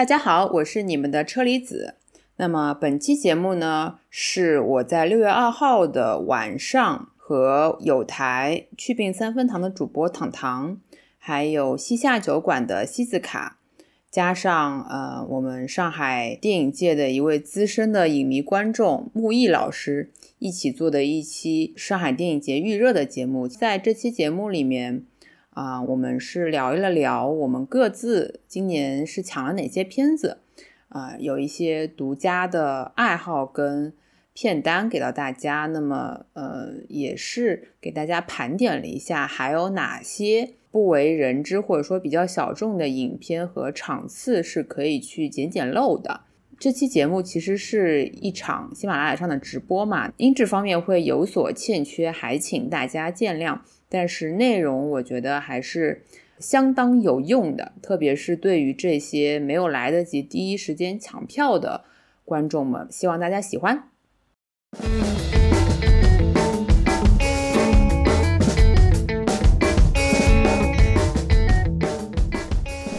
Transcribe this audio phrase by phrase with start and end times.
[0.00, 1.96] 大家好，我是你们的车厘子。
[2.36, 10.78] 那么本期节目呢，是我在六月二号的晚上和有台去病三分堂的主播糖糖，
[11.18, 13.58] 还有西夏酒馆的西子卡，
[14.10, 23.46] 加上呃我们上海电影界的一位资深的影迷观众木易老师一起做的一期上海电影节预热的节目。
[23.46, 25.04] 在这期节目里面。
[25.50, 30.38] 啊，我们是聊一了聊我们各自今年是抢了哪些片子，
[30.88, 33.92] 啊，有一些独家的爱好跟
[34.32, 35.66] 片单给到大家。
[35.66, 46.20] 那么，呃，也是给大家盘点了一下，还有哪些不为人知或者说比较小众的影片和场次是可以去捡捡漏的。
[46.58, 53.58] 这期节目其实是一场喜马拉雅上的直播嘛，音质方面会有所欠缺，还请大家见谅。
[53.92, 56.04] 但是内容我觉得还是
[56.38, 61.82] 相当有用的，特别是对于这些没有来得及第一时间抢票的
[62.24, 63.88] 观众们，希望大家喜欢。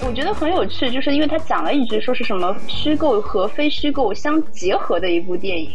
[0.06, 5.70] 我觉得很有趣，就是因为他讲了一句说是什么虚构和非虚构相结合的一部电影。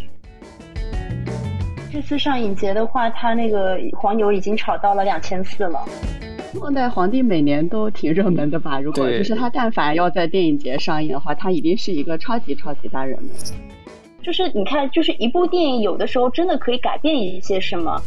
[1.97, 5.83] 这次上影节的话，它那个黄牛已经炒到了两千四了。
[6.53, 8.79] 末代皇帝每年都挺热门的吧？
[8.79, 13.31] 如果就是他但凡要在电影节上映的话，他一定是一个超级超级大热门。
[14.23, 17.99] 就是你看，就是一部电影有的时候真的可以改变一些什么。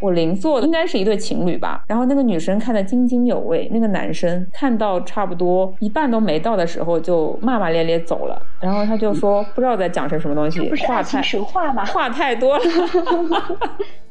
[0.00, 11.84] 我邻座的应该是一对情侣吧，然后那个女生看得津津有味，那个男生看到差不多一半都没到的时候就骂骂咧咧走了，然后他就说不知道在讲些什么东西，话太神话吗？
[11.84, 12.64] 话太多了。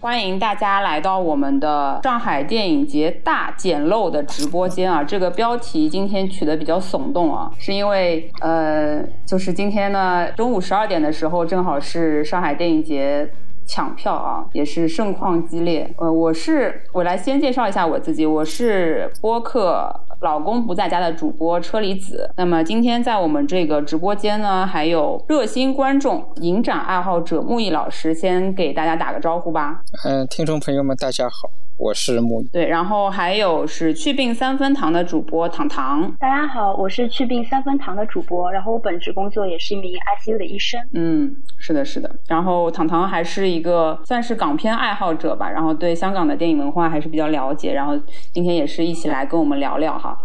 [0.00, 5.04] 欢迎大家来到我们的上海电影节大捡漏的直播间啊！
[5.04, 13.30] 这个标题今天取得比较耸动啊，是因为呃，就是今天呢中午十二点的时候，正好是上海电影节。
[13.66, 15.88] 抢票啊，也是盛况激烈。
[15.98, 22.30] 呃，我是我来先介绍一下我自己，我是播客老公不在家的主播车厘子。
[22.36, 29.80] 那么今天在我们这个直播间呢，还有热心观众、影展爱好者木易老师，先给大家打个招呼吧。
[30.04, 31.50] 嗯，听众朋友们，大家好。
[31.80, 36.14] 我是木对，然后还有是去病三分堂的主播糖糖。
[36.20, 40.78] 大家好，我是去病三分堂的主播，然后我本职工作也是一名 ICU 的医生。
[40.92, 42.14] 嗯，是的，是的。
[42.28, 47.72] 然后糖糖还是一个算是港片爱好者吧，然后对香港的电影文化还是比较了解。
[47.72, 47.98] 然后
[48.30, 50.18] 今天也是一起来跟我们聊聊哈。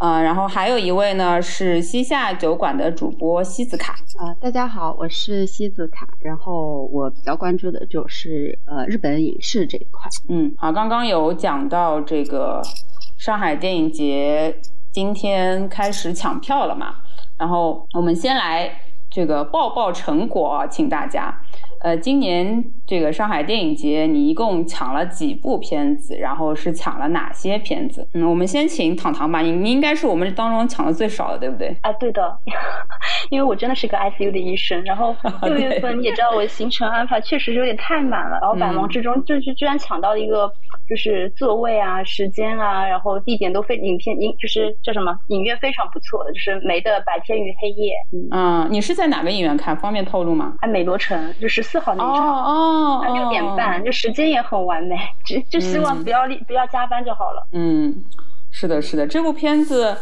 [0.00, 10.10] 呃，然后还有一位呢是西夏酒馆的主播西子卡啊，大家好，我是西子卡，然后我比较关注的就是呃日本影视这一块。
[10.28, 12.60] 嗯，好，刚刚有讲到这个
[13.18, 14.60] 上海电影节
[14.92, 16.96] 今天开始抢票了嘛，
[17.38, 18.70] 然后我们先来
[19.10, 21.40] 这个报报成果，请大家。
[21.84, 26.16] 呃，今年这个上海电影节，你一共抢了几部片子？
[26.16, 28.08] 然后是抢了哪些片子？
[28.14, 31.76] 嗯，我们先请糖糖吧，你你应该是我们当中抢的最少的，对不对？
[31.82, 32.38] 啊，对的，
[33.28, 34.82] 因为我真的是个 ICU 的医生。
[34.84, 35.14] 然后
[35.44, 40.50] 六月份你也知道，我行程安排确实有点太满了，然后百忙之中就是居然抢到了一个
[40.88, 47.92] 就是座位啊、时间啊，然后地点都非影片影就是叫什么影院非常不错的，就是梅的《白天与黑夜》。
[48.30, 49.76] 嗯，你是在哪个影院看？
[49.76, 50.54] 方便透露吗？
[50.60, 51.73] 啊，美罗城，就是。
[51.74, 57.44] 四号那场，哦哦，六点半，就时间也很完美，就就希望不要不要加班就好了。
[57.50, 57.92] 嗯，
[58.52, 59.96] 是的，是的，这部片子，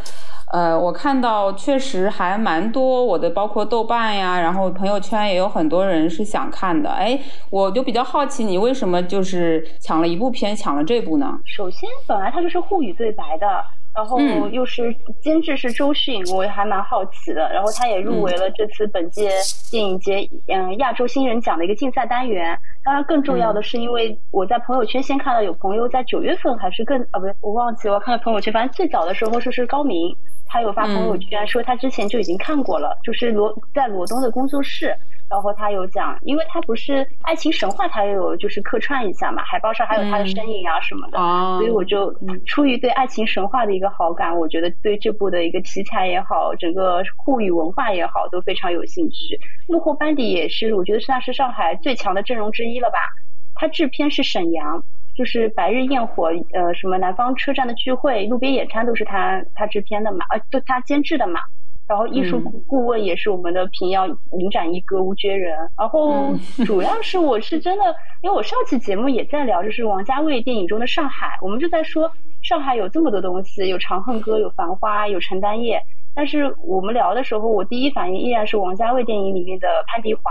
[0.52, 6.90] 呃，我看到确实还蛮多，我的包括豆瓣呀，然后朋友圈也有很多人是想看的。
[6.90, 7.18] 哎，
[7.48, 11.38] 我就比较好奇，你为什么就是抢了一部片，抢了这部呢？
[11.56, 13.46] 首先，本来它就是沪语对白的。
[13.94, 17.50] 然后又是监制是周迅，我也还蛮好奇的。
[17.52, 19.30] 然后他也入围了这次本届
[19.70, 22.58] 电影节嗯亚洲新人奖的一个竞赛单元。
[22.84, 30.16] 当然，更重要的是，因为我在朋友圈先看到有朋友在九月份还是更啊不对，我忘记我看到朋友圈，反正最早的时候说是高明，
[30.46, 34.96] 他有发朋友圈说他之前就已经看过了，就是罗在罗东的工作室。
[35.32, 41.16] 然后他有讲，因为他不是爱情神话，他也有就是客串一下嘛，海报上还有他的身影啊什么的，
[41.56, 42.14] 所以我就
[42.44, 49.40] 出于对爱情神话的一个好感，我觉得对这部的一个题材也好，整个沪语文化也好，都非常有兴趣。
[49.68, 52.98] 幕后班底也是，我觉得算是上海最强的阵容之一了吧。
[53.54, 54.84] 他制片是沈阳，
[55.16, 61.40] 就是《白日焰火》呃什么南方车站的聚会、路边野餐都是他他制片的嘛，呃，都他监制的嘛。
[61.88, 65.56] 然后艺术顾问也是我们的平遥影展一哥吴觉人。
[65.78, 66.32] 然后
[66.64, 67.84] 主要是我是真的，
[68.22, 72.10] 因为我上期节目也在聊，就是王家卫电影中的上海，我们就在说
[72.42, 75.82] 上海有这么多东西，有《长恨歌》，有《繁花》，有陈丹叶。
[76.14, 80.30] 但是我们聊的时候，我第一反应依然是王家卫电影里面的潘迪华。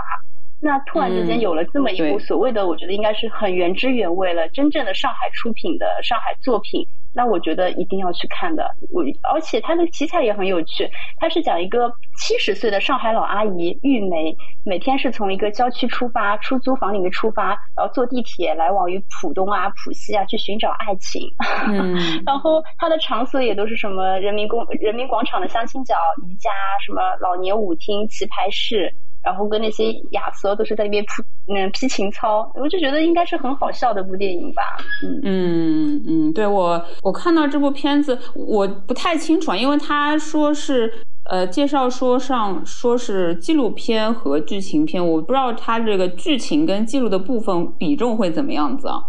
[0.64, 8.70] 那突然之间有了这么一部所谓的，我觉得应该是很原汁原味了，真正的上海出品的上海作品，那我觉得一定要去看的。
[8.90, 9.02] 我
[9.34, 21.26] 而且它的题材也很有趣，它是讲一个七十岁的上海老阿姨玉梅，每天是从一个郊区出发，出租房里面出发，然后坐地铁来往于浦东啊、浦西啊，去寻找爱情。
[21.66, 26.52] 嗯， 然后它的场所也都是什么人民公人民广场的相亲角、宜家，
[26.86, 28.94] 什么老年舞厅、棋牌室。
[29.24, 31.10] 然后跟那些亚瑟都是在那边劈
[31.54, 34.62] 嗯批情操，我就觉得应该是很好笑的部电影吧。
[35.02, 40.92] 嗯嗯嗯，对我我看到这部片子我不太清楚啊，因为他说是
[41.30, 49.02] 呃介绍说上说是纪录片和剧情片，我不知道他这个剧情跟记录的部分比重会怎么样子啊。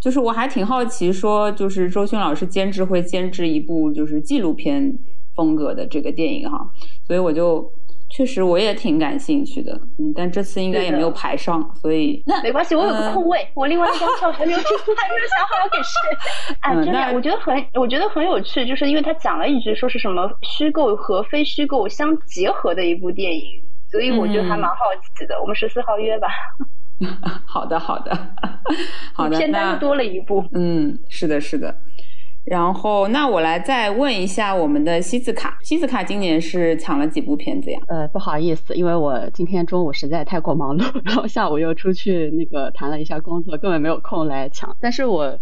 [0.00, 4.98] 就是我还挺好奇，说就是周迅老师监制会监制一部就是纪录片
[5.34, 6.70] 风格的这个电影哈，
[7.06, 7.72] 所以我就。
[8.14, 16.54] 确实，我也挺感兴趣的，嗯，但这次应该也没有排上，所以那没关系，我有个空位，我另外一张票还没有，还没有想好要给谁。
[16.62, 24.76] 哎，真的，我觉得很，我觉得很有趣，就是因为他讲了一句，说是什么虚构和非虚构相结合的一部电影，所以我觉得还蛮好
[25.16, 25.40] 奇的。
[25.40, 26.28] 我们十四号约吧。
[27.44, 28.16] 好的，好的，
[29.12, 30.44] 好的，片单又多了一部。
[30.52, 31.76] 嗯，是的，是的。
[32.44, 37.80] 然后，那我来再问一下我们的西子卡，西子卡今年是抢了几部片子呀？
[37.88, 44.76] 呃，不好意思，因为我今天中午实在太过忙碌， 然后下午又出去那个谈了一下工作，根本没有空来抢。
[44.80, 45.38] 但是我。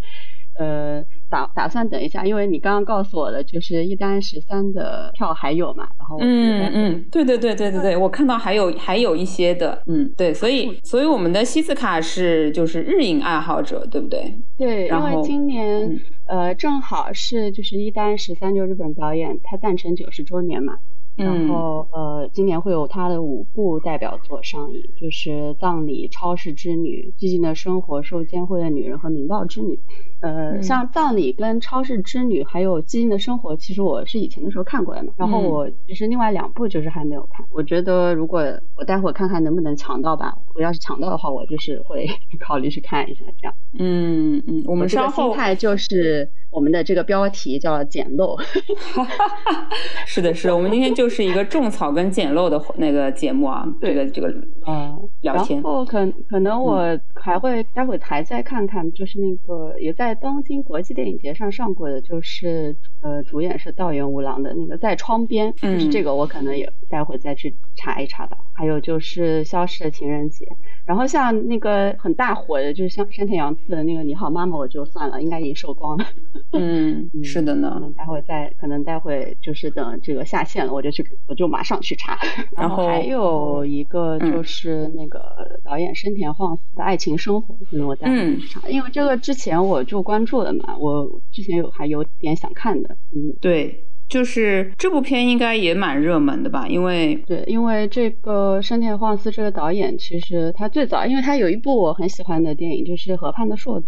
[0.58, 1.02] 呃，
[1.32, 14.38] 打打算等一下，因为你刚刚告诉我的就是一单十三的票还有嘛，然后嗯嗯，对对对对对对，我看到还有还有一些的，嗯对，所以所以我们的西斯卡是就是日影爱好者，对不对？
[14.58, 20.74] 对，因为今年呃正好是就是一单十三就日本导演他诞辰九十周年嘛。
[21.14, 29.74] 然后呃，今年会有他的五部代表作上映，就是《葬礼》《超市之女》《寂静的生活》《受监会的女人》和《明报之女》。
[30.20, 35.12] 呃，像《葬礼》跟《超市之女》还有《寂静的生活》，其实我是以前的时候看过的嘛。
[35.18, 37.44] 然后我其实另外两部就是还没有看。
[37.50, 38.40] 我觉得如果
[38.74, 42.08] 我待会看看能不能抢到吧，我要是抢到的话，我就是会
[42.40, 43.54] 考虑去看一下这样。
[43.78, 48.40] 嗯嗯，我们稍后心态就是我们的这个标题叫简陋。
[50.06, 51.01] 是的，是的，我们今天就。
[51.02, 54.28] 就是一个种草跟捡漏的那个节目啊，这个这个
[54.68, 55.60] 嗯聊天。
[55.60, 68.36] 然后可可能我还会待会还再看看，就是那个也在东京国际电影节上上过的，就是呃主演是道元无郎的那个在窗边，就是这个我可能也待会再去查一查吧。
[68.54, 70.46] 还有就是消失的情人节。
[70.86, 76.04] 然后像那个很大火的，就是像山田洋次的那个你好妈妈，我就算了，应该已经售光了。
[76.52, 77.82] 嗯，是的呢。
[77.96, 82.16] 待会再可能待会就是等这个下线了，我就去我就马上去查。
[82.56, 85.20] 然后还有一个就是那个
[85.64, 92.94] 导演深田晃司的爱情生活，可能我待会去查，因为这个之前我就关注了嘛，我之前有还有点想看的。
[93.16, 93.84] 嗯，对。
[94.08, 96.68] 就是这部片应该也蛮热门的吧？
[96.68, 103.86] 因为对，因为这个山田晃司这个导演，其实他最早，因为他有一部我很喜欢的电影，就是《河畔的硕子》，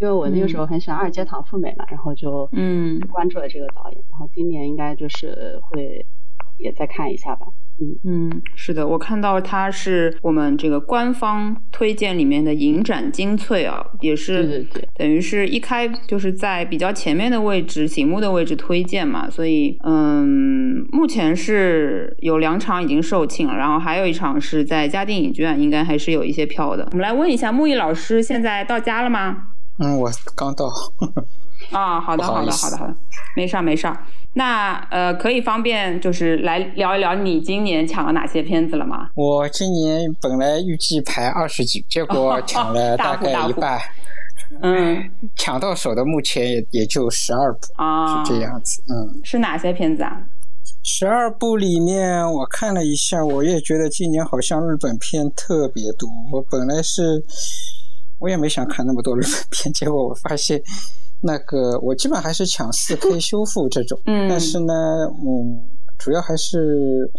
[0.00, 6.06] 因为我那个时候很喜欢二阶堂富美嘛，然后就嗯关注了这个导演，然后今年应该就是会
[6.58, 7.46] 也再看一下吧。
[7.80, 26.88] 嗯嗯是的，我看到它是我们这个官方推荐里面的影展精粹啊，也是对对对，等于是一开就是在比较前面的位置，醒目的位置推荐嘛，所以嗯，目前是有两场已经售罄了，然后还有一场是在嘉定影剧院，应该还是有一些票的。
[26.90, 29.50] 我们来问一下木易老师，现在到家了吗？
[29.78, 30.66] 嗯，我刚到。
[31.72, 32.96] 啊，好的，好的，好的，好的，
[33.36, 33.96] 没事儿，没事儿。
[34.34, 39.08] 那呃，可以方便就是来聊一聊你今年抢了哪些片子了吗？
[39.14, 43.78] 我今年本来预计排二十几，结果 抢了大概一半。
[44.62, 48.82] 嗯，抢到手的目前也也就十二部啊，是这样子。
[48.88, 50.22] 嗯，是哪些片子啊？
[50.84, 56.08] 十二部里面我看了一下，我也觉得今年好像日本片特别多。
[56.32, 57.22] 我本来是
[58.18, 60.62] 我也没想看那么多日本片，结果我发现。
[61.20, 64.72] 那个我基本还是抢四 K 修复这种，但是呢，
[65.26, 67.10] 嗯，主要还是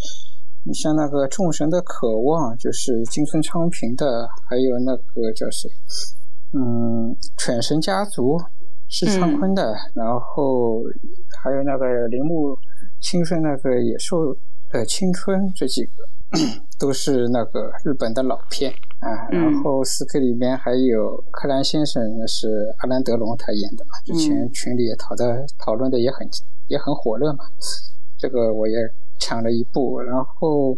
[0.64, 5.68] 你像那个《众神的渴望》，就是金村昌平的，还有那个叫是，
[6.54, 8.38] 嗯，《犬神家族》
[8.88, 10.82] 是仓坤的，然后
[11.44, 12.58] 还有那个铃木
[13.02, 14.34] 清顺那个《野兽
[14.70, 15.92] 的青春这几个
[16.80, 19.28] 都是那个日本的老片啊。
[19.32, 26.28] 然后四 K 里面还有柯南先生，那是阿兰德龙他演的嘛，之前群里也讨的讨论的也很
[26.68, 27.46] 也很火热嘛。
[28.18, 28.76] 这个我也
[29.20, 30.78] 抢了一部，然后。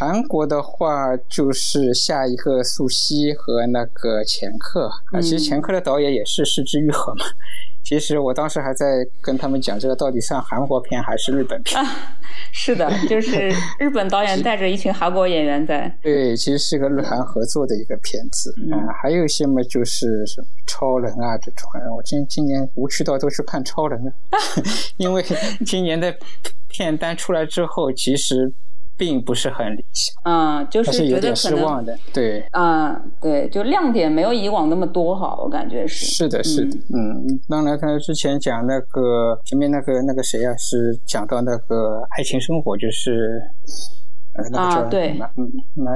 [0.00, 7.26] 韩国的话就是下一个素汐和那个前客啊，其实前客的导演也是失之愈合嘛。
[7.84, 8.86] 其实我当时还在
[9.20, 11.82] 跟他们讲，这个到底算韩国片还是日本片？
[12.52, 15.92] 是的，就是日本导演 带着一群韩国演员在。
[16.00, 18.92] 对，其实是个日韩合作的一个片子啊。
[19.02, 21.68] 还有一些嘛，就是什么超人啊这种。
[21.96, 24.12] 我今今年无趣到都去看超人了，
[24.96, 25.24] 因为
[25.66, 26.14] 今年的
[26.68, 28.52] 片单出来之后，其实。
[29.02, 43.42] 并不是很理想，嗯，就是有点失望的，对，嗯，对，就亮点没有以往那么多哈，我感觉是，是的，是的，嗯，当然，他之前讲那个前面那个那个谁啊，是讲到那个爱情生活，就是
[44.54, 45.50] 啊，对，嗯，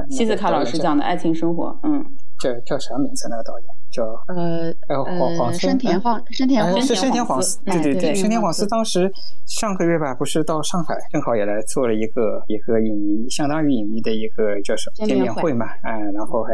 [0.09, 2.03] 西斯卡老师讲的爱情生活，嗯，
[2.39, 3.67] 叫叫啥名字那个导演？
[3.89, 5.03] 叫呃呃，
[5.37, 9.09] 黄生田黄生田黄是深田黄司，对对对，生田晃司当时
[9.45, 16.53] 上个月吧，不是到上海，正好也来做了一个一个影迷，相当于影迷的一个叫什么见面会嘛，哎，然后还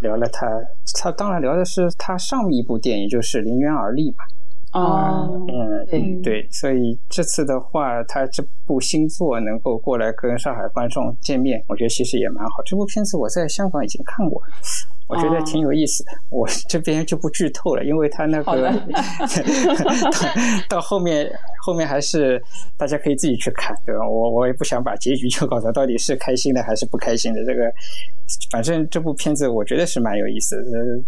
[0.00, 0.48] 聊了他，
[0.98, 4.24] 他当然聊的是他上一部电影，就是《临渊而立》嘛。
[4.72, 12.62] 哦，嗯，对对，所以这次的话，他这部新作能够过来跟上海观众见面，我觉得其实也蛮好。
[12.64, 14.48] 这部片子我在香港已经看过了。
[15.12, 18.72] 我觉得挺有意思的，我这边就不剧透了，因为他那个
[20.70, 21.30] 到后面
[21.62, 22.42] 后面还是
[22.78, 24.08] 大家可以自己去看，对吧？
[24.08, 27.44] 我我也不想把结局就搞得到底是开心的还是不开心的。
[27.44, 27.70] 这个
[28.50, 30.62] 反正这部片子我觉得是蛮有意思的，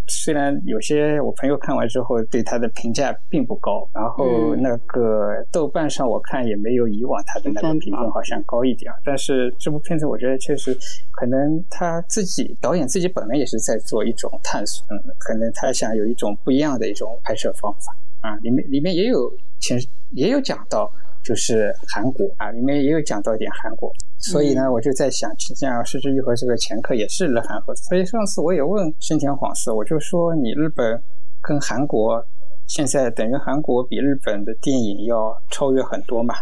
[0.06, 10.76] 虽然有些我朋友看完之后对他的评价并不高，然后那个豆瓣上我看也没有以往他的那个评分好像高一点，但是这部片子我觉得确实
[11.16, 13.78] 可能他自己导演自己本来也是在。
[13.85, 17.94] 做一种探索，嗯，可能他想有一种不一样的一种拍摄方法。
[18.21, 19.30] 啊，里面里面也有
[19.61, 20.90] 其实也有讲到，
[21.23, 31.02] 就是韩国啊，里面也有讲到一点韩国，所以呢，我就在想，实际上《失之愈合》这个前客也是日韩合作，所以上次我也问深田晃司，我就说你日本
[31.42, 32.25] 跟韩国
[32.66, 36.35] 现在等于韩国比日本的电影要超越很多嘛，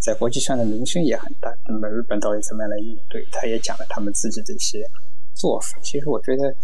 [0.00, 3.24] 在国际上的名声也很大，那么日本到底怎么样来应对？
[3.30, 4.82] 他也讲了他们自己的一些
[5.34, 6.54] 做法，其实我觉得。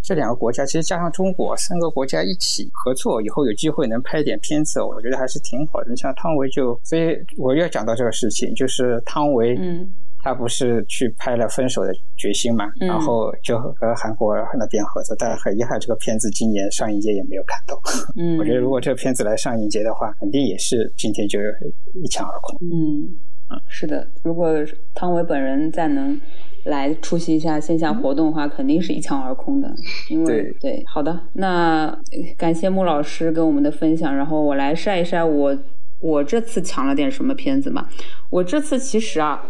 [0.00, 5.90] 这两个国家其实加上中国三个国家一起合作，以后有机会能拍点片子，我觉得还是挺好的。
[5.90, 17.80] 你像汤唯就，所以我要讲到这个事情，就是汤唯，嗯，他不是去拍了《分手的决心》嘛，然后就和韩国那边合作，但很遗憾，这个片子今年上映节也没有看到。
[18.16, 21.38] 嗯，我觉得如果这个片子来上映节的话，肯定也是今天就
[21.94, 22.58] 一抢而空。
[22.70, 23.08] 嗯，
[23.68, 24.52] 是的，如果
[24.94, 26.20] 汤唯本人再能。
[26.64, 29.72] 来出席一下线下活动的话，肯定是一抢而空的。
[30.10, 31.96] 因为对，好的，那
[32.36, 34.14] 感谢穆老师跟我们的分享。
[34.14, 35.56] 然后我来晒一晒我
[36.00, 37.88] 我这次抢了点什么片子嘛。
[38.28, 39.42] 我这次其实啊，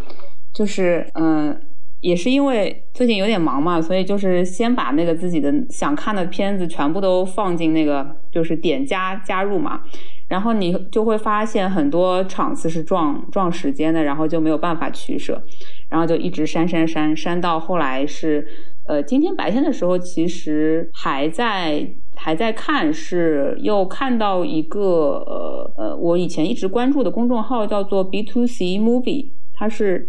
[0.59, 1.57] 就是嗯，
[2.01, 9.83] 也是因为最近有点忙嘛，所以就是先把那个自己的想看的片子全部都放进那个就是点加加入嘛。
[10.27, 15.41] 然后你就会发现很多场次是撞撞时间的，然后就没有办法取舍。
[15.89, 18.47] 然后就一直删删删删到后来是，
[18.89, 30.07] 呃，今天白天的时候其实还在还在看，是又看到一个呃呃，我以前一直关注的公众号叫做 B to C Movie，它是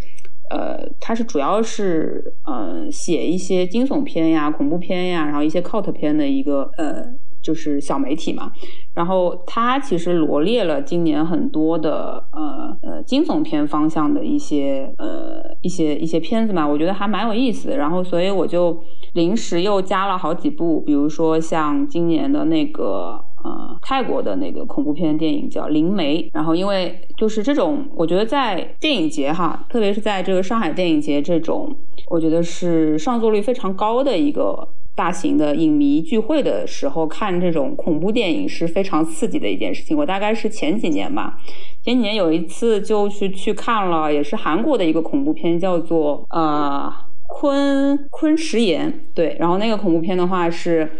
[0.50, 7.06] 呃它是主要是呃写一些惊悚片呀、恐怖片呀，然后一些 cult 片的一个呃。
[7.42, 8.52] 就是小媒体嘛，
[8.94, 17.70] 然后他其实罗列了今年很多的呃呃惊悚片方向的一些呃一些一些片子嘛，我觉得还蛮有意思。
[17.78, 26.22] 然后所以我就临时又加了好几部，比如说像今年的那个呃泰国的那个恐怖片电影叫《灵媒》。
[26.34, 31.76] 然后因为就是这种，我觉得在电影节哈，特别是在这个上海电影节这种，
[32.10, 34.70] 我觉得是上座率非常高的一个。
[34.96, 39.98] 大型的影迷聚会的时候看这种恐怖电影是非常刺激的一件事情。
[39.98, 41.38] 我大概是前几年吧，
[41.86, 46.92] 前几年有一次就去去看了，也是韩国的一个恐怖片，叫做呃
[47.30, 48.94] 昆昆池岩。
[49.16, 50.92] 对，然后那个恐怖片的话是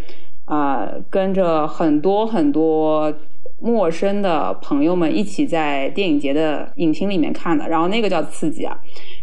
[0.50, 3.14] 呃跟着很多很多
[3.62, 8.78] 陌生的朋友们一起在电影节的影厅里面看的，然后那个叫刺激啊。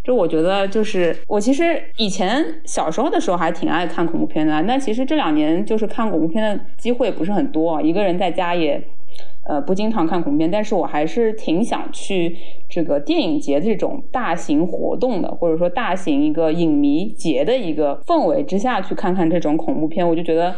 [0.05, 8.81] 就我觉得，就是我其实以前小时候的时候还挺爱看恐怖片的，那其实这两年就是看恐怖片的机会不是很多，一个人在家也，
[9.49, 12.37] 呃不经常看恐怖片，但是我还是挺想去
[12.69, 20.55] 这个电影节这种大型活动的，或者说大型一个影迷节的一个氛围之下去看看这种恐怖片，我就觉得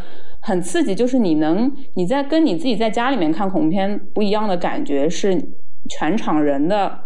[0.49, 0.95] 很刺激。
[0.95, 5.39] 就是你能你在跟你自己在家里面看恐怖片不一样的感觉，是
[5.91, 6.99] 全场人的，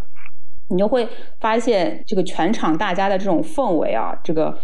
[0.71, 1.09] 你就会
[1.41, 4.59] 发现这个全场大家的这种氛围啊，这个。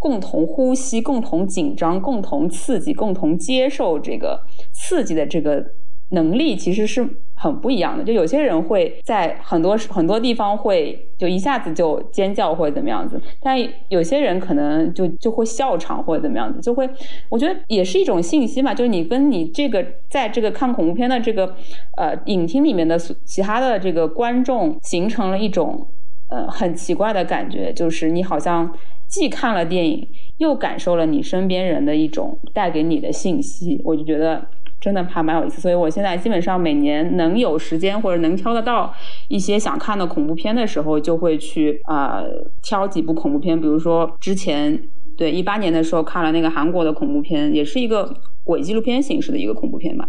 [0.00, 4.40] 共同呼吸，共同紧张，共同刺激，共同接受这个
[4.72, 5.60] 刺激的这个
[6.10, 8.02] 能力，其实是很不一样的。
[8.02, 13.56] 就有些人会在很多很多地方会就一下子就尖叫或者怎么样子，但
[13.88, 16.88] 有些人可能就就会笑场或者怎么样子，就会
[17.28, 18.72] 我觉得也是一种信息嘛。
[18.72, 21.54] 就是你跟你这个在这个看恐怖片的这个
[21.96, 25.86] 呃影厅里面的其他的这个观众形成了一种
[26.30, 28.72] 呃很奇怪的感觉，就是你好像。
[29.08, 34.46] 既看了电影，又感受了你身边人的一种带给你的信息，我就觉得
[34.80, 35.60] 真的还蛮有意思。
[35.60, 38.94] 所以我现在基本上每年能有时间或者能挑得到
[39.28, 42.22] 一些想看的恐怖片的时候，就会去啊
[42.62, 43.60] 挑几部恐怖片。
[43.60, 44.80] 比如说之前
[45.16, 50.08] 对一八年的时候看了那个韩国的恐怖片，也是一个伪纪录片形式的一个恐怖片吧。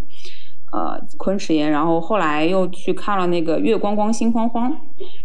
[0.72, 4.72] 呃，昆池岩，然后后来又去看了那个《月光光心慌慌》，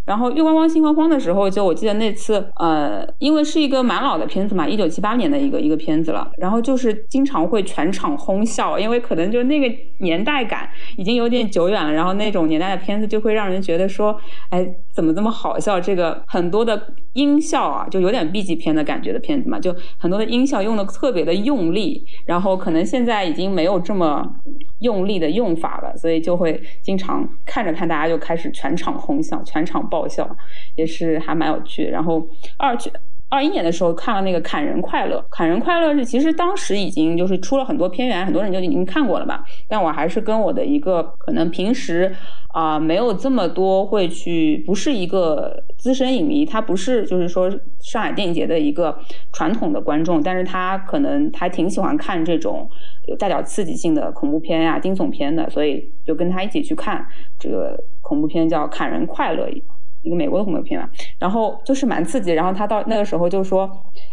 [0.04, 14.18] 然后《月光光心慌慌》的时候，就我记得那次，呃，因为是一个蛮老的片子嘛，一九七八年的一个一个片子了，然后就是经常会全场哄笑，因为可能就那个年代感已经有点久远了，然后那种年代的片子就会让人觉得说，
[14.50, 15.78] 哎，怎么这么好笑？
[15.78, 24.26] 这个很多的音效啊，就有点 B 级片的感觉的片子嘛，就很多的音效用的特别的用力，然后可能现在已经没有这么
[24.78, 25.34] 用力的。
[25.34, 30.24] 用法了，所以就会经常看着看，大家就开始全场哄笑，全场爆笑，
[30.76, 31.86] 也是还蛮有趣。
[31.86, 32.24] 然后
[32.56, 32.88] 二去
[33.34, 39.42] 二一年的时候看了那个《砍人快乐》，《砍人快乐》是其实当时已经就是出了很多片源，很多人就已经看过了吧。
[39.68, 42.14] 但我还是跟我的一个可能平时
[42.52, 47.50] 啊没有这么多会去，不是一个资深影迷，他不是就是说
[47.80, 48.96] 上海电影节的一个
[49.32, 52.70] 传统的观众，但是他可能还挺喜欢看这种。
[53.06, 57.04] 有带点刺激性的恐怖片呀、惊悚片的，所以就跟他一起去看
[57.38, 59.46] 这个恐怖片，叫《砍人快乐》。
[60.04, 60.88] 一个美国的恐怖片嘛，
[61.18, 62.32] 然后就是蛮刺激。
[62.32, 63.68] 然后他到那个时候就说：“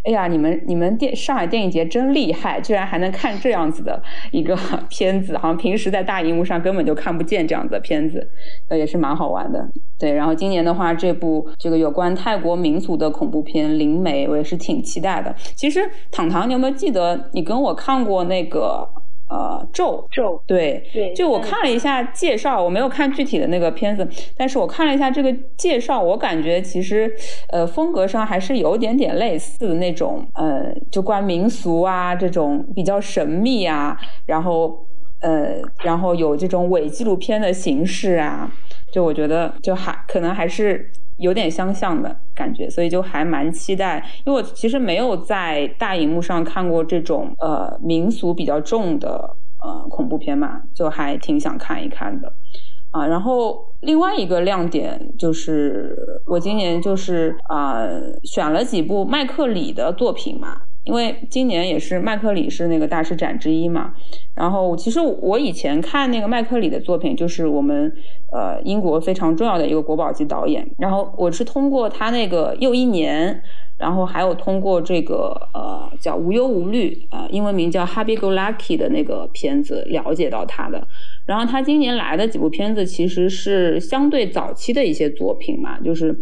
[0.05, 4.01] 哎呀，你们你们电上海电影节真厉害，居然还能看这样子的
[4.31, 4.57] 一个
[4.89, 8.25] 片子，好像平时在大荧幕上根本就看不见这样子的片子，
[8.69, 9.69] 呃，也是蛮好玩的。
[9.99, 15.35] 对，然后今年的话，这部这个有关泰国民俗的恐怖片《灵媒》，我也是挺期待的。
[15.55, 18.87] 其实糖糖，你有没有记得你跟我看过那个？”
[19.31, 27.09] 呃，咒咒，对对，就我看了一下介绍，我没有看具体的那个片子，但是我看了一下这个介绍，我感觉其实
[27.49, 34.85] 呃风格上还是有点点类似的那种，呃，就关民俗啊这种比较神秘啊，然后
[35.21, 38.51] 呃，然后有这种伪纪录片的形式啊，
[38.91, 40.91] 就我觉得就还可能还是。
[41.21, 44.03] 有点相像的感觉，所以就还蛮期待。
[44.25, 52.33] 因为我其实没有在大荧幕上看过这种呃民俗比较重的呃恐怖片嘛，就还挺想看一看的
[52.91, 53.05] 啊。
[53.05, 57.85] 然后另外一个亮点就是我今年就是啊
[58.23, 60.63] 选了几部麦克里的作品嘛。
[60.83, 63.93] 因为今年也是麦克里是那个大师展之一嘛，
[64.35, 67.93] 然后其实我以前看那个麦克里的作品，就是我们
[68.31, 73.43] 呃英国非常重要的一个国宝级导演，然后我是通过他那个又一年，
[73.77, 80.87] 然后还有通过这个呃叫无忧无虑啊，英文名叫 Happy Go Lucky 的那个片子了解到他的，
[81.27, 86.19] 然后他今年来的几部片子其实是相对早期的一些作品嘛，就是。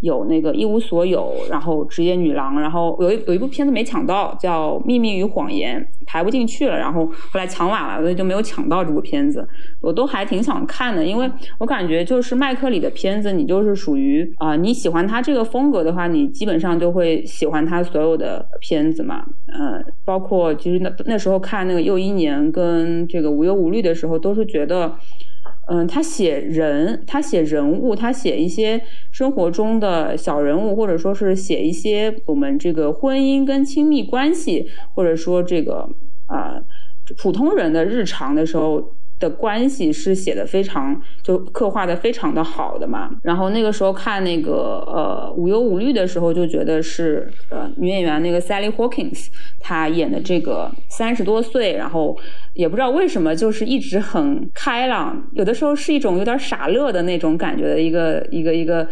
[0.00, 9.46] 有那个一无所有，然后职业女郎，然后有一有一部片子没抢到，叫《秘密与谎言》，排不进去了，然后后来抢晚了，所以就没有抢到这部片子。
[9.80, 19.24] 我都还挺想看的，因为我感觉就是麦克里的片子，你就是属于啊，你喜欢他这个风格的话，你基本上就会喜欢他所有的片子嘛。
[19.46, 24.94] 嗯，包括其实那那时候看那个又一年跟这个无忧无虑的时候，都是觉得。
[25.70, 35.88] 嗯，他写人，他写人物，他写一些生活中的小人物，或者说是写一些我们这个婚姻跟亲密关系，或者说这个
[36.26, 36.60] 啊
[37.18, 38.97] 普通人的日常的时候。
[39.18, 49.26] 的关系是写的非常就刻画的非常的好的嘛，然后那个时候看那个呃无忧无虑的时候就觉得是呃女演员那个 Sally Hawkins
[49.58, 52.16] 她演的这个三十多岁，然后
[52.54, 58.86] 也不知道为什么就是一直很开朗，有的时候是一种有点傻乐的那种感觉的一个一个一个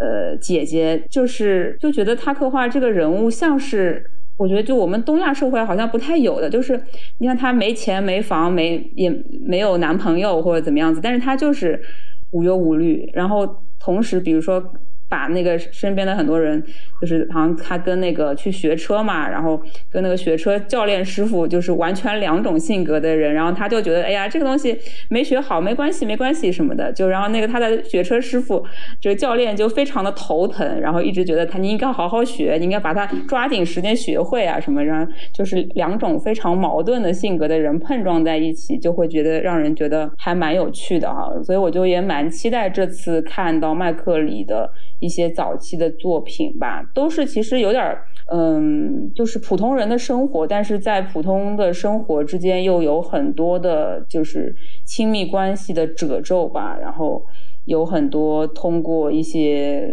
[0.00, 4.10] 呃姐姐，就是就觉得她刻画这个人物像是。
[4.36, 6.82] 我觉得就我们东亚社会好像不太有的，就是
[7.18, 9.10] 你看她没钱没房没也
[9.44, 11.82] 没有男朋友或者怎么样子，但是她就是
[12.30, 14.72] 无忧无虑，然后同时比如说。
[15.08, 16.62] 把那个身边的很多人，
[17.00, 24.76] 就是好像他跟那个去学车嘛，然后跟那个学车教练师傅就是完全两种性格的人，然后他就觉得哎呀这个东西
[25.08, 28.64] 没学好没关系没关系什么的，就然后那个他的学车师傅
[29.00, 44.68] 这个教练就非常的头疼，然后一直觉得他你应该好好学，你应该把它抓紧时间学会啊什么，然后就是两种非常矛盾的性格的人碰撞在一起，就会觉得让人觉得还蛮有趣的哈，所以我就也蛮期待这次看到麦克里的。
[44.98, 54.54] 一些早期的作品吧，都是其实有点儿，嗯，就是普通人的生活，但是在普通的生活之间又有很多的，就是
[54.84, 57.24] 亲密关系的褶皱吧，然后
[57.66, 59.88] 有很多通过一些。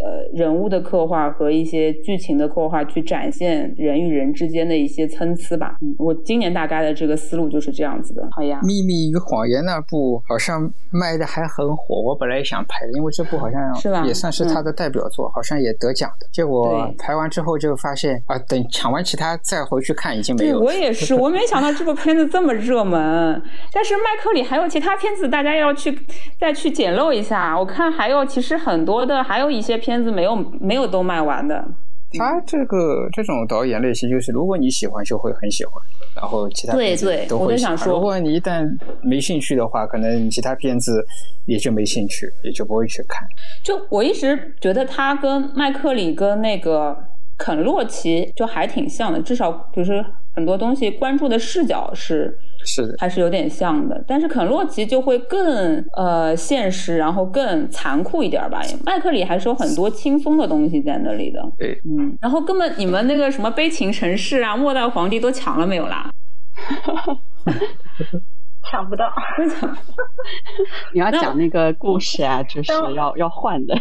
[0.00, 5.74] 呃，人物的刻画和一些剧情的刻画，去展现人与人之间的一些参差吧。
[5.82, 8.22] 嗯，我今年大概的这个思路就是这样子的。
[8.30, 16.28] 好呀，《秘密与谎言》那部好像卖的还很火，我本来也想拍，因为这部好像是吧，也算是他的代表作，好像也得奖的。
[16.32, 20.60] 结果拍完之后就发现啊，等抢完其他再回去看已经没有。
[20.60, 23.42] 我也是， 我没想到这部片子这么热门。
[23.72, 25.98] 但是麦克里还有其他片子，大家要去
[26.38, 27.58] 再去捡漏一下。
[27.58, 29.78] 我看还有其实很多的，还有一些。
[29.78, 31.64] 片子没有没有都卖完的。
[32.18, 35.74] 他这个这种导演类型，就是如果你喜欢，就会很喜欢，
[36.16, 38.68] 然后其他对对都会想说，如果你一旦
[39.02, 41.02] 没兴趣的话，可能其他片子
[41.46, 43.26] 也就没兴趣，也就不会去看。
[43.64, 46.94] 就我一直觉得他跟麦克里跟那个
[47.38, 50.04] 肯洛奇就还挺像的，至少就是
[50.34, 52.36] 很多东西关注的视角是。
[52.70, 58.60] 是的，还是有点像的，但是肯洛奇就会更呃现实，然后更残酷一点吧。
[58.84, 61.42] 麦克里还是有很多轻松的东西在那里的。
[61.56, 66.10] 对，嗯，然后根本你们那个什么悲情城市啊、末代皇帝都抢了没有啦？
[68.70, 69.10] 抢不到，
[70.92, 73.74] 你要讲那个故事啊，就是要要换的。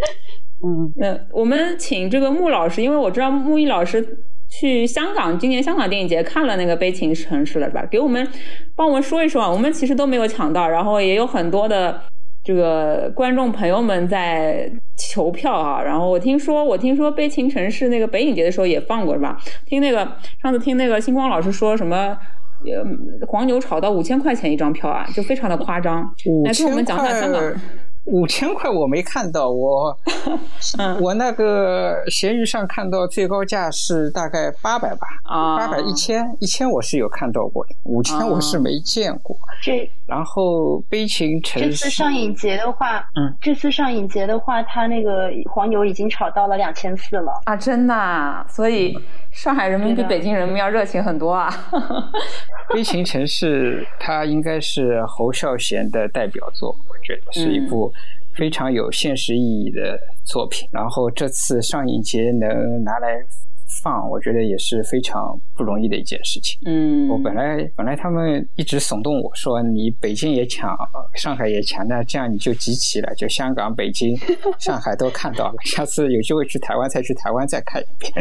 [0.64, 4.24] 嗯，那我们请这个穆老师，因为我知道穆易老师。
[4.54, 7.86] 去香港，今年香港电影节看了那个《悲情城市》了，是吧？
[7.90, 8.28] 给我们
[8.76, 12.02] 帮我们说一说啊，我们其实都没有抢到，然后也有很多的
[12.44, 15.82] 这个观众朋友们在求票啊。
[15.82, 19.38] 然后我听说，我听说《悲情城市》那个北影节的时候也放过，是吧？
[19.64, 20.06] 听那个
[20.42, 22.14] 上次听那个星光老师说什么，
[22.66, 26.04] 呃，黄牛炒到五千块钱一张票啊，就非常的夸张。
[26.44, 27.54] 来跟我们讲讲香港。
[28.04, 29.96] 五千块我没看到，我
[31.00, 39.36] 我那个闲鱼上看到最高价是大概八百吧，八百一千一千我是有看到过的，五千我是没见过。
[39.62, 47.56] 这然后悲情城市这次上影节的话，嗯，这次上影节的话，它那个黄牛已经炒到了两千四了啊！
[47.56, 48.98] 真的，所以
[49.30, 51.48] 上海人民比北京人民要热情很多啊。
[52.74, 57.92] 悲情城市它应该是侯孝贤的代表作，我觉得是一部。
[58.34, 63.22] 非常有现实意义的作品，然后这次上影节能拿来。
[63.82, 66.58] 放，我觉得也是非常不容易的一件事情。
[66.66, 70.76] 嗯，我本来本来他们一直耸动我说，你北京也抢，
[71.14, 74.16] 上海也抢，那这样你就集齐了，就香港、北京、
[74.60, 75.54] 上海都看到了。
[75.64, 78.12] 下次有机会去台湾，再去台湾再看一遍。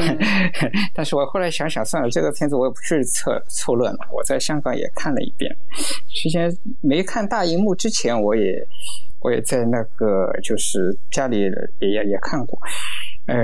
[0.94, 3.98] 但是我后来想想，算了，这个片子我也不去凑凑热闹。
[4.12, 5.54] 我在香港也看了一遍，
[6.22, 6.50] 之前
[6.80, 8.66] 没看大荧幕之前，我也
[9.20, 12.58] 我也在那个就是家里也也也看过。
[13.26, 13.36] 呃，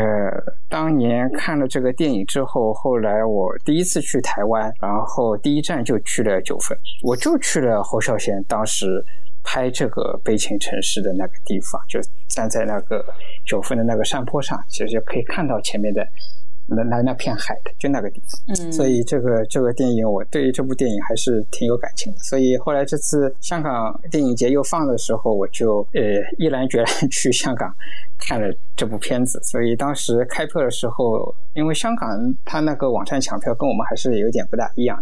[0.68, 9.04] 当年看了这个电影之后，后来我第一次去台湾，然后第一站就去了九份，我就去了侯孝贤当时
[9.44, 13.04] 拍这个悲情城市的那个地方，就站在那个
[13.46, 16.06] 九份的那个山坡上，其实可以看到前面的。
[16.68, 22.18] 那那那片海的，就那个地方，嗯，所以这个这个电影，我对于这部电影还是挺有感情的。
[22.18, 26.02] 所以后来这次香港电影节又放的时候，我就呃
[26.38, 27.72] 毅然决然去香港
[28.18, 29.40] 看了这部片子。
[29.44, 32.08] 所以当时开票的时候，因为香港
[32.44, 35.00] 它那个网站抢票跟我们还是有点不大一样，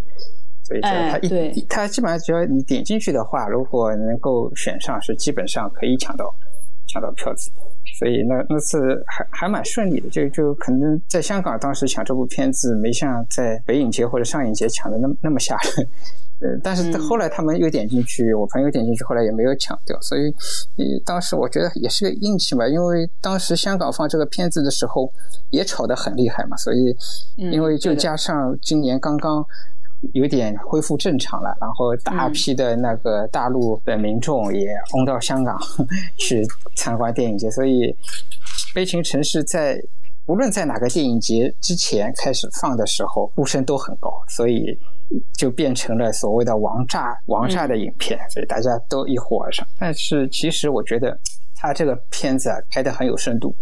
[0.65, 6.27] 所以就它一它基本上只要你点进去的话，如果能够选上，是基本上可以抢到
[6.87, 7.51] 抢到票子。
[7.99, 15.89] 所以那那次还还蛮顺利的，就就可能在香港当时抢这部片子没像在北影节或者上影节抢的那么那么吓人，
[16.41, 20.35] 呃，但是后来他们又点进去，我朋友点进去，后来也没有抢掉，所以
[21.05, 25.13] 当时我觉得也是个运气吧，因为当时香港放这个片子的时候
[25.51, 26.97] 也炒得很厉害嘛，所以
[27.37, 29.45] 因为就加上今年刚刚。
[30.13, 35.59] 有点恢复正常了，然后大批的那个大陆的民众也冲到香港
[36.19, 37.87] 去参观电影节，所以
[38.75, 39.81] 《悲情城市》在
[40.27, 44.79] 无论在哪个电影节之前开始放的时候，呼声都很高，所以
[45.37, 49.67] 就变成了所谓的“王炸”王炸的影片，所以大家都一哄而上。
[49.79, 51.19] 但是其实我觉得
[51.55, 53.55] 他这个片子啊拍的很有深度，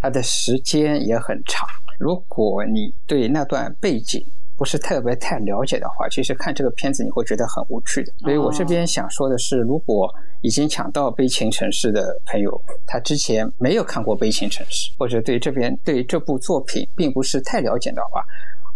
[0.00, 1.68] 他的时间也很长。
[1.98, 4.24] 如果你对那段背景，
[4.56, 8.12] 不是特别太了解的话，其实看这个片子你会觉得很无趣的。
[8.18, 18.24] 所以我这边想说的是，如果已经抢到《悲情城市》的朋友，他之前没有看过《悲情城市》，或者对这边对这部作品并不是太了解的话，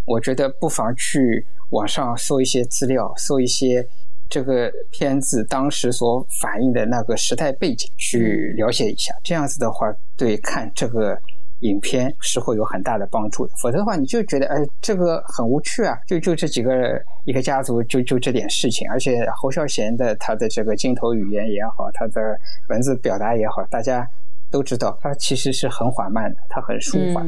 [0.04, 3.86] 我觉得不妨去网上搜一些资料，搜一些
[4.28, 9.14] 这个片子当时所反映的那个时代背景，去了解一下。
[9.24, 11.18] 这样子的话，对看这个。
[11.60, 24.08] 影片是会有很大的帮助的，否则的话，你就觉得哎，这个很无趣啊，就就这几个一个家族，就就这点事情，而且侯孝贤的他的这个镜头语言也好，他的文字表达也好，大家
[24.50, 27.26] 都知道，他其实是很缓慢的，他很舒缓，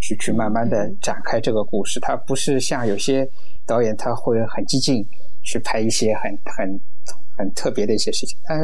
[0.00, 3.28] 去去慢慢的展开这个故事，他不是像有些
[3.66, 5.06] 导演他会很激进
[5.42, 6.80] 去拍一些很很
[7.36, 8.54] 很特别的一些事情，他。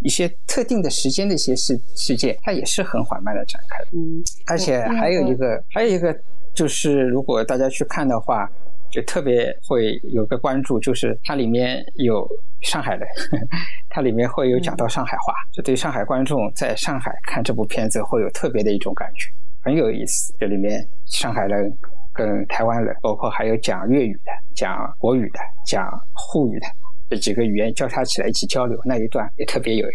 [0.00, 3.84] 一些特定的时间的一些事事件，它也是很缓慢的展开。
[3.92, 6.16] 嗯，而且还有一个，还有一个
[6.54, 8.50] 就是，如果大家去看的话，
[8.90, 12.28] 就特别会有个关注，就是它里面有
[12.62, 13.06] 上海人，
[13.88, 19.30] 它里面会有讲到上海话，就对上海观众在上海看这部片子会有特别的一种感觉，
[19.62, 20.34] 很有意思。
[20.38, 21.72] 这里面上海人
[22.12, 26.66] 跟台湾人，包括还有讲粤语的、讲国语的、讲沪语的。
[27.10, 29.86] 这几个语言交叉起来一起交流那一段也特别有，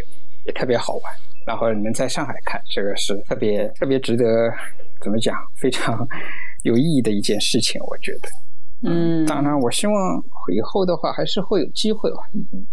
[0.45, 1.03] 也特别好玩。
[1.47, 4.51] 然后能在上海看，这个是特别特别值得
[5.01, 6.05] 怎么讲，非常
[6.63, 8.29] 有意义的一件事情，我觉得。
[8.81, 10.21] 嗯，当然，我希望
[10.53, 12.17] 以后的话还是会有机会吧，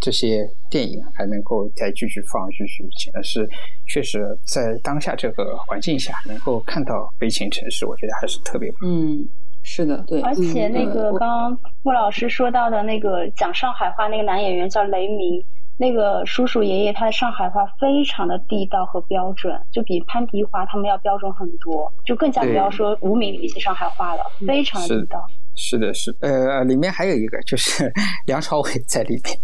[0.00, 3.48] 这些电影还能够再继续放，继续但是
[3.87, 9.28] 确实在当下这个环境下，能够看到《悲情城市》，我觉得还是特别嗯。
[9.64, 15.42] 是的，对，而且那个刚刚莫老师说到的那个讲上海话那个男演员叫雷鸣，
[15.77, 25.25] 那个叔叔爷爷他的上海话非常的地道和标准，就比潘迪华他们要标准很多，就更加不要说吴敏一些上海话了，非常地道。
[25.55, 27.90] 是的，是呃，里面还有一个就是
[28.27, 29.38] 梁朝伟在里面，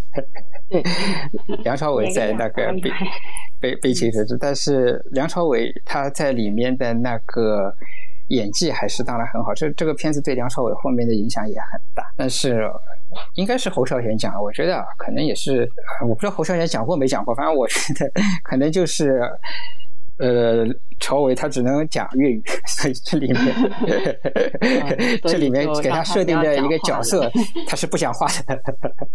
[0.69, 0.83] 对，
[1.63, 2.91] 梁朝伟在那个悲
[3.61, 7.73] 悲悲情城市，但是梁朝伟他在里面的那个。
[8.29, 12.05] 演技还是当然很好，这这个片子对梁朝伟后面的影响也很大。
[12.17, 12.71] 但是
[13.35, 15.67] 应该是侯孝贤讲，我觉得可能也是，
[16.07, 18.11] 我不知道侯孝贤讲过没讲过，反正我觉得
[18.43, 19.21] 可能就是，
[20.19, 20.67] 呃，
[21.01, 23.45] 朝伟他只能讲粤语，所以这里面
[25.23, 27.31] 这里面给他设定的一个角色，
[27.67, 28.61] 他是不讲话的。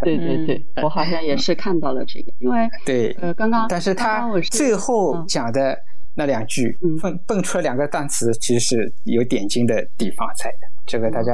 [0.02, 5.78] 对对对， 我好像也是看到了这个，因为对，呃，刚刚但是他最后讲的。
[6.15, 10.67] 那两句蹦蹦出了两个单词，其实是有点睛的地方在的。
[10.86, 11.32] 这个大家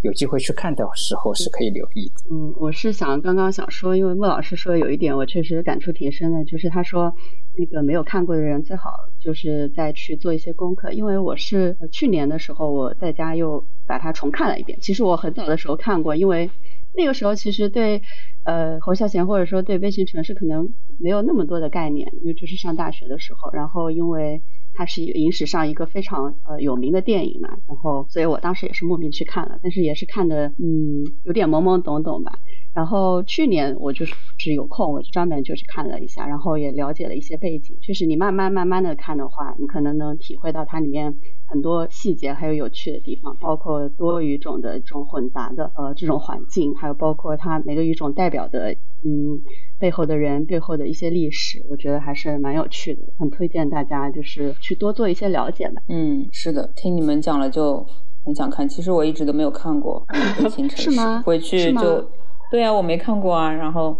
[0.00, 2.14] 有机会去看的时候是可以留意的。
[2.30, 7.14] 嗯，我是想刚刚想说，因为莫老师说有一点，我确实感触挺深的，就是他说
[7.58, 10.90] 那个没有看过的人最好就是再去做一些功课。
[10.90, 14.78] 因为我是去年的时候我在家又把它重看了一遍。
[14.80, 16.50] 其实我很早的时候看过，因为
[16.94, 18.02] 那个时候其实对。
[18.44, 23.50] 呃，侯孝贤或者说对微型城市可能没有那么多的概念，因为这是上大学的时候。
[23.52, 24.42] 然后因为
[24.78, 32.38] 它是影史上一个非常呃有名的电影嘛，然后所以我当时也是慕名去看了，但是也是看的嗯有点懵懵懂懂吧。
[32.74, 37.76] 然后去年我就是有空，我就专门就是看了一下，然后也了解了一些背景。
[37.82, 41.16] 就是你慢慢慢慢的看的话，你可能能体会到它里面
[41.48, 48.28] 很多细节还有有趣的地方，包括多语种的这种混杂的呃这种环境，还有包括它每个语种代。
[48.28, 49.40] 表的嗯
[49.78, 55.82] 背后的人背后的一些历史，我觉得还是蛮有趣的，很推荐大家就是去多做一些了解吧。
[55.88, 57.86] 嗯，是的，听你们讲了就
[58.24, 58.68] 很想看。
[58.68, 60.04] 其实我一直都没有看过
[60.42, 62.10] 《悲情城市》，回去就
[62.50, 63.96] 对啊，我没看过啊，然后。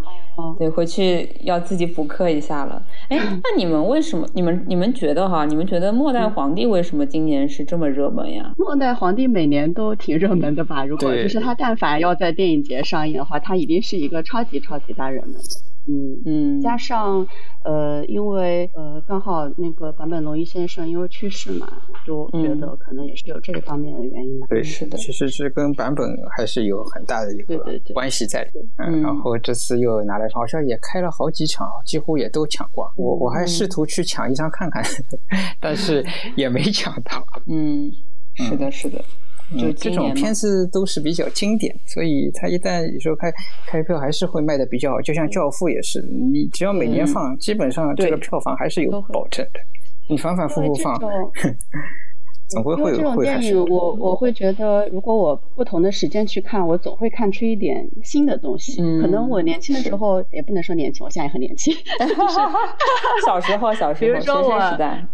[0.57, 2.81] 对，回去要自己补课一下了。
[3.09, 4.25] 哎，那你们为什么？
[4.35, 5.45] 你们你们觉得哈？
[5.45, 8.53] 你们觉得《末代皇帝》为什么今年是这么热门呀？
[8.65, 10.85] 《末代皇帝》每年都挺热门的吧？
[10.85, 15.41] 如果就是他但凡要在电影节上映的话，他一定是一个超级超级大热门的。
[15.91, 17.27] 嗯嗯，加上
[17.65, 21.67] 呃，因为呃，刚好那个坂本龙一先生因为去世嘛，
[22.07, 24.47] 就觉得可能也是有这个方面的原因吧。
[24.51, 26.07] 对，是的，其实是跟坂本
[26.37, 27.59] 还是有很大的一个
[27.95, 28.51] 关系在里。
[28.79, 32.91] 嗯，然后这次又拿来，好像也开了好几场，几乎也都抢光。
[32.97, 34.83] 我我还试图去抢一张看看，
[35.61, 36.05] 但是
[36.37, 37.25] 也没抢到。
[37.47, 37.91] 嗯，
[38.37, 39.05] 是的，是的。
[39.59, 43.33] 就这种片子都是比较经典，所以它一旦有时候开
[43.67, 45.01] 开票还是会卖的比较好。
[45.01, 49.61] 就像《教父》也是，你只要每年放，基本上这个票房还是有保证的。
[50.07, 50.95] 你反反复复放，
[52.49, 58.81] 总会会这种电影，我我会觉得，如果我不同的时间去看，我总会看出一点新的东西。
[58.81, 61.75] 嗯，可能我年轻的时候也不能说年轻，我现在也很年轻。
[63.27, 64.59] 小时候，小时候，比如说我，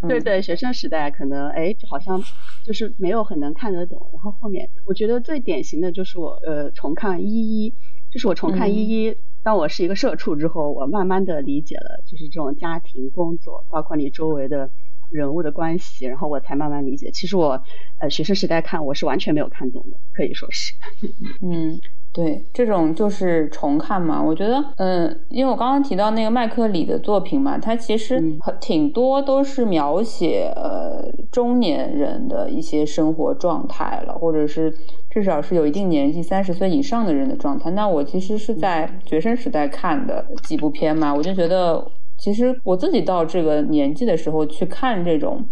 [0.09, 2.23] 对对，学生时代可能哎，好像
[2.65, 4.09] 就是没有很能看得懂。
[4.13, 7.75] 然后后面，我觉得最典型的就是我呃重看一一，
[8.13, 9.17] 就是我重看一一。
[9.43, 14.71] 当我是一个社畜之后，我慢慢的理解了，就是这种家庭、工作，包括你周围的。
[15.11, 17.11] 人物的关系，然后我才慢慢理解。
[17.11, 17.61] 其实我
[18.01, 20.73] 呃学生时代看我是完全没有看懂的，可以说是。
[21.45, 21.79] 嗯，
[22.13, 24.23] 对，这种就是重看嘛。
[24.23, 34.75] 我觉得，嗯，因为我刚刚提到那个麦克里的作品嘛，他其实很挺多都是描写呃中年人的一些生活状态了，或者是
[35.11, 37.71] 至少是有一定年纪三十岁以上的人的状态。
[37.71, 41.85] 那我其实是在学生时代看的几部片嘛，我就觉得。
[42.25, 45.45] 其实我自己到这个年纪的时候去看这种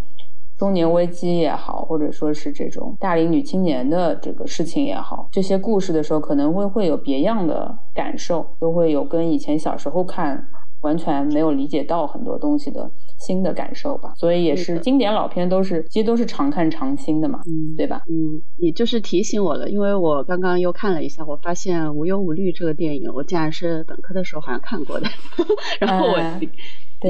[0.57, 10.47] 中年危机也好，或者说是这种大龄女青年的这个事情也好，这些故事的时候，可能会会有别样的感受，都会有跟以前小时候看。
[10.83, 18.03] 完全没有理解到很多东西的新的感受吧，所以也是经典老片都是其实都是常看常新的嘛，嗯，对吧？
[18.09, 25.09] 嗯，也就是提醒我了，因为我刚刚又看了一下，我发现《无忧无虑》这个电影，我竟然是本科的时候好像看过的，
[25.81, 26.19] 然后我。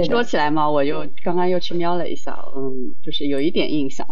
[0.08, 4.06] 说起来嘛，我又刚刚又去瞄了一下，嗯，就是有一点印象。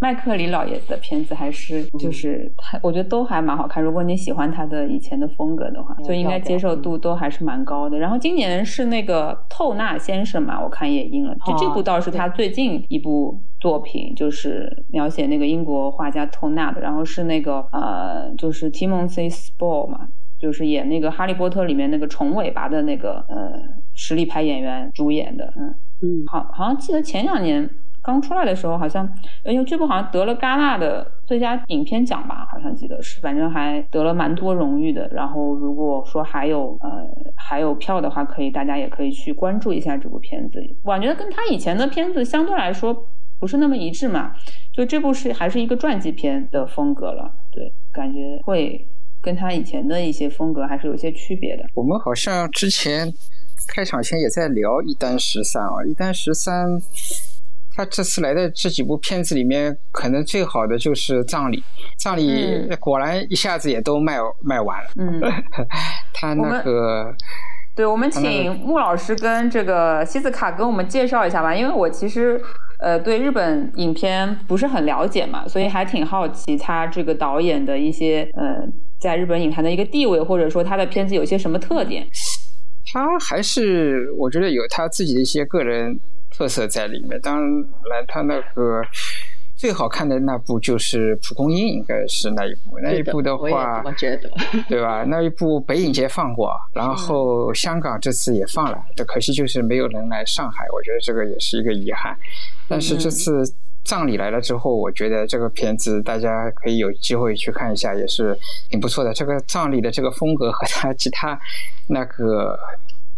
[0.00, 3.82] 麦克里老爷子的片子还是就是他，我觉得都还蛮好看。
[3.82, 7.98] 如果你喜欢他的以前的风格的话，就应该接受度都还是蛮高的。
[7.98, 11.34] 然后今年是那个透纳先生嘛，我看也印了。
[11.46, 16.80] 就这部倒是他最近一部作品，就是描写那个英国画家透纳的。
[16.80, 20.08] 然后是那个呃，就是 Timothy Spall 嘛。
[20.38, 23.52] 就是演那个《哈利波特》里面那个虫尾巴的那个呃
[23.94, 27.68] 实力派演员主演的，嗯嗯，好，好像记得前两年
[28.02, 29.08] 刚出来的时候，好像
[29.44, 35.08] 因为这部好像得了戛纳的最佳影片奖吧，好像记得是，反正还得了蛮多荣誉的。
[35.08, 40.60] 然后如果说还有呃还有票的话，可以大家也可以去关注一下这部片子。
[40.84, 43.08] 我觉得跟他以前的片子相对来说
[43.40, 44.32] 不是那么一致嘛，
[44.74, 48.86] 就这部是还是一个传记片的风格了，对，感觉会。
[49.26, 51.64] 跟他以前的一些风格还是有一些区别的。
[51.74, 53.12] 我们好像之前
[53.74, 56.80] 开场前也在聊一单十三啊，一单十三，
[57.74, 61.60] 他这次来的这几部片子里面，可能最好的就是葬礼，
[61.98, 64.90] 葬礼果然一下子也都卖卖完了。
[64.94, 65.20] 嗯，
[66.14, 67.12] 他那个，
[67.74, 72.40] 对，我们请穆老师跟这个西子卡跟我们介绍一下吧，因为我其实。
[72.78, 78.68] 呃，对日本影片不是很了解嘛，所以还挺好奇他这个导演的一些呃，
[79.06, 82.06] 在日本影坛的一个地位，或者说他的片子有些什么特点。
[82.92, 85.98] 他还是我觉得有他自己的一些个人
[86.36, 87.20] 特色在里面。
[87.20, 87.40] 当
[87.90, 88.82] 然，他那个。
[89.58, 92.78] 最好看的那部就是《蒲公英》，应该是那一部。
[92.82, 94.30] 那一部的话，我觉得，
[94.68, 95.02] 对吧？
[95.04, 100.66] 那一部北影节放过，然后香港这次也放了，可惜就是没有人来上海。
[100.74, 102.14] 我觉得这个也是一个遗憾。
[102.68, 103.42] 但是这次
[103.86, 108.36] 葬礼来了之后，我觉得这个片子大家可以有机会去看一下，也是
[108.68, 109.14] 挺不错的。
[109.14, 111.38] 这个葬礼的这个风格和他其他
[111.88, 112.58] 那个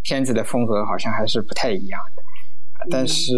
[0.02, 2.22] 片子的风格好像还是不太一样的。
[2.90, 3.35] 但是，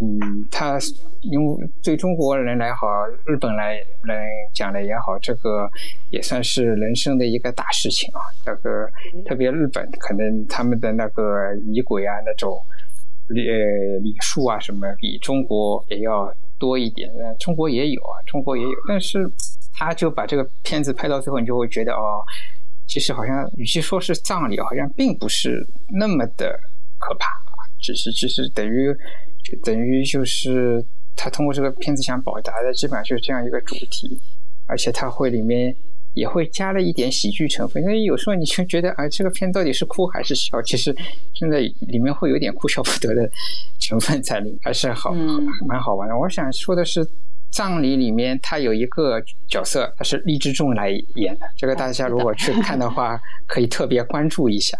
[0.00, 0.78] 嗯，他
[1.20, 2.86] 因为对中国人来好，
[3.26, 4.18] 日本来人
[4.54, 5.68] 讲的也好，这个
[6.10, 8.20] 也算是人生的一个大事情啊。
[8.46, 8.88] 那个
[9.26, 12.56] 特别日本，可能他们的那个仪轨啊，那种
[13.28, 17.10] 呃礼数啊什么，比中国也要多一点。
[17.38, 19.18] 中国也有啊，中国也有，但是
[19.74, 22.22] 他就把这个片子拍到最后，你就会觉得哦，
[22.86, 25.66] 其实好像与其说是葬礼，好像并不是
[25.98, 26.58] 那么的
[26.98, 27.28] 可怕。
[27.80, 28.92] 只是，只是等于，
[29.62, 34.20] 等于就是他通过这个片子想表达的，基本上就是这样一个主题，
[34.66, 35.72] 而且他会里面
[36.18, 37.82] 也会加了一点喜剧成分。
[37.82, 40.60] 因为有时候你就觉得，啊，这个片到底是哭还是笑？
[40.62, 40.94] 其实
[41.34, 43.30] 现在里面会有点哭笑不得的
[43.78, 45.12] 成分在里面，还是好，
[45.66, 46.18] 蛮好玩的。
[46.18, 47.06] 我想说的是，
[47.52, 54.76] 葬礼里面他有一个角色，他是励志仲来演的，这个大家如果去看的话，可以特别关注一下。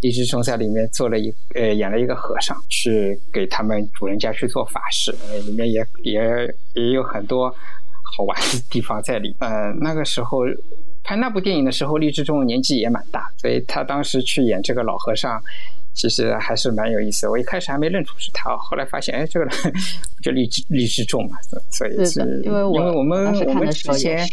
[0.00, 5.10] 李志仲在里面做了一呃演了一个和尚，去给他们主人家去做法事，
[5.46, 6.20] 里面也也
[6.74, 7.48] 也有很多
[8.16, 9.34] 好玩的地方在里。
[9.40, 10.40] 呃，那个时候
[11.02, 15.42] 拍那部电影的时候，励志中年纪也蛮大，所以他当时去演这个老和尚，
[15.94, 17.28] 其实还是蛮有意思。
[17.28, 19.54] 我一开始还没认出是他，后来发现，哎，这个人
[20.22, 21.36] 就励志励志重嘛，
[21.70, 24.26] 所以是因为因为我们我们之前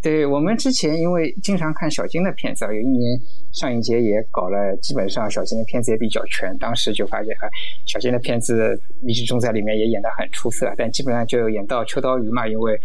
[0.00, 3.20] 对我们之前因为经常看小金的片子，有一年
[3.52, 6.56] 上影节也搞了，基本上小金的片子也比较全。
[6.58, 7.48] 当时就发现，哎，
[7.84, 12.80] 小金的片子励志重在里面也演得很出色，但基本上就演到秋刀鱼嘛，因为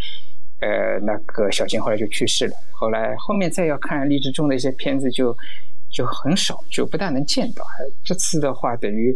[0.59, 5.21] 呃那个小金后来就去世了，后来后面再要看励志中的一些片子就。
[5.21, 5.37] 就
[6.05, 7.63] 很少，就不大能见到。
[8.03, 9.13] 这次的话，等于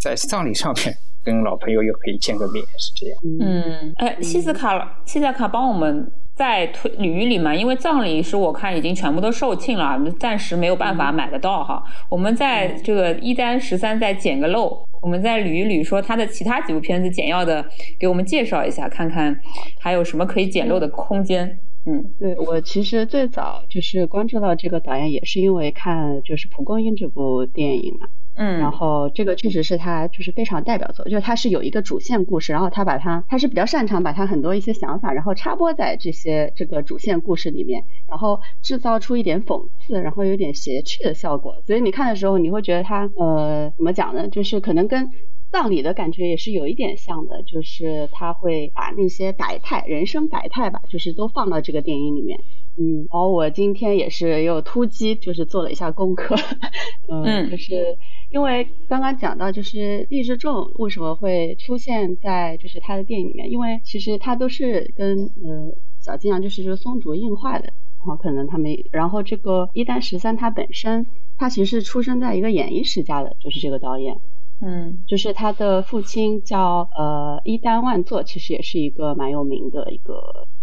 [0.00, 3.18] 在葬礼上面跟老朋友又可以见个面，是这样。
[3.40, 11.82] 嗯，哎，西斯卡，西斯卡帮我们再推捋一捋嘛，因为葬礼是我看已经全部都售罄了，暂时没有办法买得到哈。
[12.08, 17.64] 我们在这个一单十三再捡个漏，我们再捋一捋，说他的其他几部片子简要的
[17.98, 19.38] 给我们介绍一下，看看
[19.80, 21.58] 还有什么可以捡漏的空间。
[21.88, 28.08] 嗯，对我其实最早就是关注到这个导演，也是因为看就是蒲公英这部电影嘛。
[28.34, 41.62] 嗯，然后这个确实是他就是非常代表作，就是他是有一个主线故事，然后他把他他是比较擅长把他很多一些想法，然后插播在这些这个主线故事里面，然后制造出一点讽刺，然后有点谐趣的效果。
[41.66, 44.28] 所以你看的时候，你会觉得他呃怎么讲呢？
[44.28, 45.10] 就是可能跟。
[45.50, 52.38] 葬礼的感觉也是有一点像的，就是他会把那些百态、人生百态吧，就是都放到这个电影里面。
[52.76, 56.36] 嗯，然后我今天也是又突击，就是做了一下功课。
[57.10, 57.96] 嗯，就是
[58.30, 74.20] 因为刚刚讲到，就是励志众为什么会出现在就是他的电影里面，因为其实他都是跟呃小金阳就是说松竹映画的，然后可能他们，然后这个一丹十三他本身他其实是出生在一个演艺世家的，就是这个导演。
[74.60, 80.14] 嗯，就是他的父亲叫呃伊丹万作，其实也是一个蛮有名的一个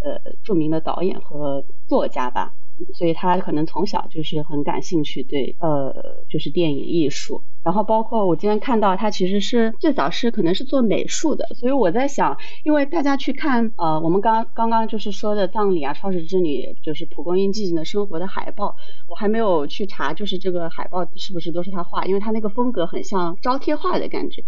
[0.04, 2.54] 呃著名的导演和作家吧。
[2.93, 5.93] 所以他可能从小就是很感兴趣，对，呃，
[6.30, 7.41] 就是电影艺术。
[7.63, 18.76] 然后包括我今天看到他其实是最早是可能是做美术的，所以我在想，因为大家去看呃我们刚刚刚就是说的葬礼啊、超市之旅，就是蒲公英寂静的生活的海报，
[19.07, 24.43] 我还没有去查，就是这个海报是不是都是他画，因为他那个风格很像招贴画的感觉。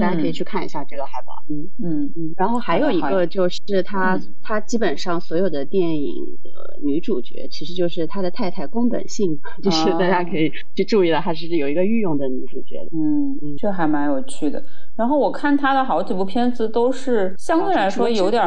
[0.00, 2.32] 大家可以去看一下这个海报，嗯嗯嗯。
[2.36, 6.50] 然后还有一个就是他他基本上所有的电影的
[6.84, 12.90] 女主角，其实就是他的太太宫本信，就是大家可以去注意了，她是有一个御用的女主角的。
[12.96, 14.62] 嗯嗯，这还蛮有趣的。
[14.96, 18.42] 然后我看他的好几部片子都是相对来说有点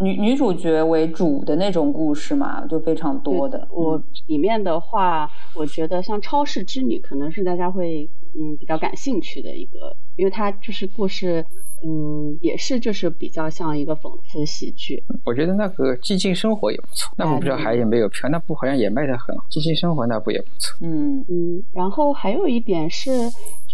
[0.00, 3.66] 女女主角为主的那种故事嘛，就非常多的。
[3.70, 9.96] 我里面的话，我觉得像《超市之女》可能是大家会嗯比较感兴趣的一个。
[10.16, 11.44] 因为它就是故事，
[11.86, 15.00] 嗯，也是就是比较像一个讽刺喜剧。
[15.24, 18.28] 我觉得那个《寂静生活》也不错，那部不知道还有没有票？
[18.28, 20.76] 那部好像也卖得很好，《寂静生活》那部也不错。
[20.80, 23.10] 嗯嗯，然后还有一点是。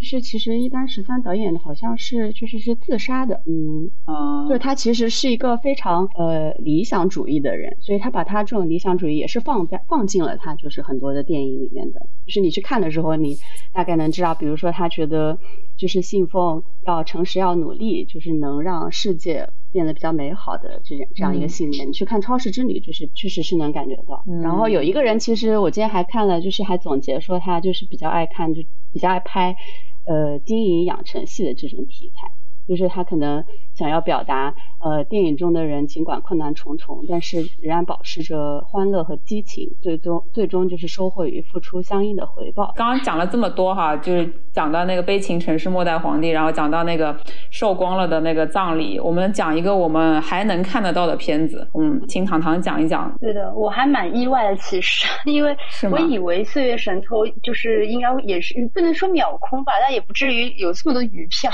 [0.04, 13.38] 就是其实一丹十三导演好像是就是是自杀的，嗯啊，就是他其实是一个非常呃理想主义的人，所以他把他这种理想主义也是放在放进了他就是很多的电影里面的，就是你去看的时候，你
[13.72, 15.38] 大概能知道，比如说他觉得
[15.78, 21.88] 就是信奉要诚实要努力，就是能让世界变得比较美好的这样这样一个信念。
[21.88, 24.22] 你去看《超市之旅》，就是确实是能感觉到。
[24.42, 28.60] 然后有一个人，其实我今天还看了，就是还总结说他就是比较爱看，就
[28.92, 29.56] 比较爱拍。
[30.04, 32.30] 呃，经营养成系的这种题材，
[32.66, 33.44] 就是他可能
[33.74, 42.72] 想要表达，呃，电影中的人尽管困难重重，但是仍然保持着欢乐和激情，最终最终就是收获与付出相应的回报。
[42.76, 47.16] 刚刚讲了这么多哈，就是讲到那个悲情城市末代皇帝，然后讲到那个
[47.50, 53.12] 瘦光了的那个葬礼，我们讲一个我们还能看得到的片子，嗯，请糖糖讲一讲。
[53.20, 55.56] 对的，我还蛮意外的，其实， 因为
[55.90, 61.50] 我以为《岁月神偷》就是应该也是不能说秒空吧，但也不至于有这么多余票。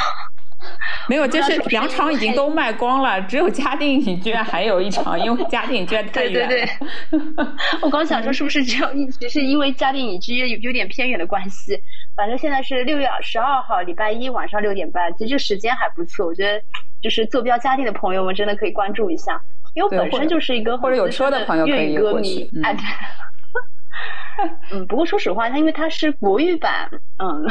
[1.09, 6.49] 没有，就是两场已经都卖光了，只有嘉定影剧院还有一场，因为嘉定影剧院太远。
[6.49, 6.69] 对对
[7.11, 7.47] 对，
[7.81, 11.81] 我刚想说是不是只有一只是因为嘉定影剧院有有点偏远的关系。
[12.15, 16.27] 反正现在是六月十二号，礼拜一晚上六点半，其实这时间还不错。
[16.27, 16.61] 我觉得
[17.01, 19.41] 就是坐标嘉定的朋友们真的可以关注一下，
[19.75, 22.47] 因为我本身就是一个或者有车的朋友可以歌迷。
[22.63, 22.77] 哎，
[24.73, 27.47] 嗯，不过说实话，它因为它是国语版，嗯。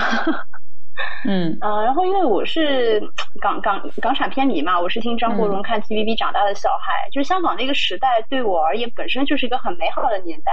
[1.27, 3.01] 嗯呃，然后因为我是
[3.41, 10.51] 港港港产片迷嘛，我是听张国荣看 TVB 长大的小孩，就是香港那个时代对我而言本身就是一个很美好的年代。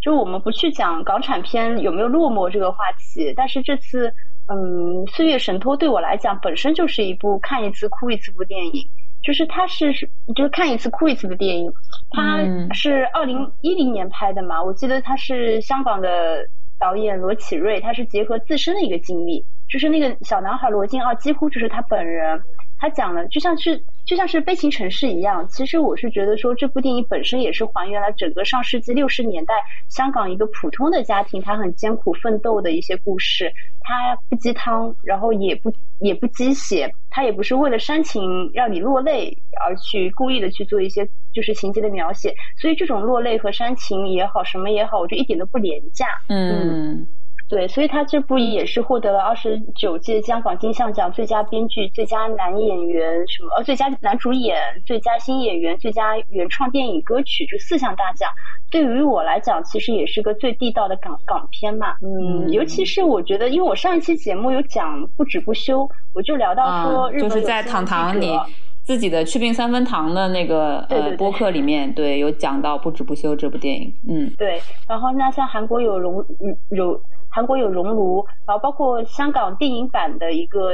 [0.00, 4.12] 就我们不去讲港产片有没有落寞这个话题，但是这次
[4.46, 8.88] 嗯《岁月神偷》对我来讲本身就是一部看一次哭一次部电影，
[9.22, 9.92] 就是它是
[10.36, 11.72] 就是看一次哭一次的电影。
[12.10, 12.38] 它
[12.72, 16.46] 是二零一零年拍的嘛，我记得它是香港的
[16.78, 19.44] 导演罗启瑞，他是结合自身的一个经历。
[19.68, 22.40] 就是那个小男孩罗晋奥几乎就是他本人。
[22.78, 25.48] 他讲了，就像是就像是悲情城市一样。
[25.48, 29.54] 其实我是觉得说，这部电影本身也是还原了整个上世纪六十年代
[29.88, 33.50] 香港一个普通的家庭，他很艰苦奋斗的一些故事。
[33.80, 42.34] 他不鸡汤，然后也不也不鸡血，他也不是为了煽情让你落泪而去故意的去做一些就是情节的描写。
[42.60, 46.04] 所以这种落泪和煽情也好，什么也好，我觉得一点都不廉价。
[46.28, 47.08] 嗯。
[47.48, 58.28] 对，所以他这部也是获得了二十九届香港金像奖最佳编剧、最佳男演员什么呃最佳男主演、最佳新演员、最佳原创电影歌曲这四项大奖。
[58.68, 61.94] 对于我来讲，其实也是个最地道的港港片嘛。
[62.02, 68.36] 嗯，尤其是我觉得，因为我上一期节目有讲不止不休，我就聊到说，就是在糖糖你
[68.82, 73.94] 自己的去病三分糖的那个呃播客里面，对，有讲到不止不休这部电影。
[74.08, 74.60] 嗯，对。
[74.88, 76.26] 然后那像韩国有荣
[76.70, 77.00] 荣。
[77.36, 80.70] 韩国有熔炉，然后包括香港电影版的一个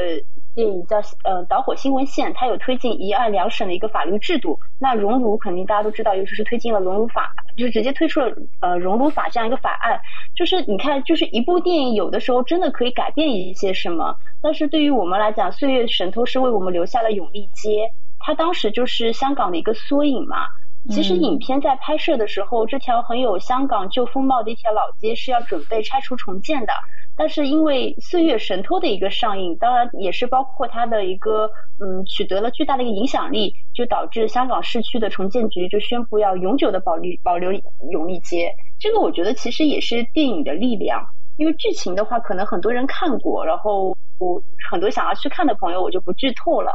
[0.55, 4.61] 电影叫呃导火新闻线，它有推进一案两审的一个法律制度。
[4.79, 10.01] 那熔炉肯定大家都知道，尤其是推进了熔炉法，就是直接推出了呃熔炉法这样一个法案。
[10.37, 14.15] 就是你看，就是一部电影有的时候真的可以改变一些什么。
[14.41, 17.91] 但是对于我们来讲，《岁月神偷》是为我们留下了永利街，
[18.21, 20.47] 它当时就是香港的一个缩影嘛。
[20.91, 26.73] 其实影片在拍摄的时候，这条很有香港旧风貌的一条老街是要准备拆除重建的。
[27.15, 37.53] 但是因为《岁月神偷》的一个上映，当然也是包括它的一个嗯取得了巨大的一个影响力，就导致香港市区的重建局就宣布要永久的保留保留
[37.91, 38.55] 永利街。
[38.81, 41.05] 这个我觉得其实也是电影的力量，
[41.37, 46.73] 因为剧情的话可能很多人看过，然后我很多想要去看的朋友我就不剧透了。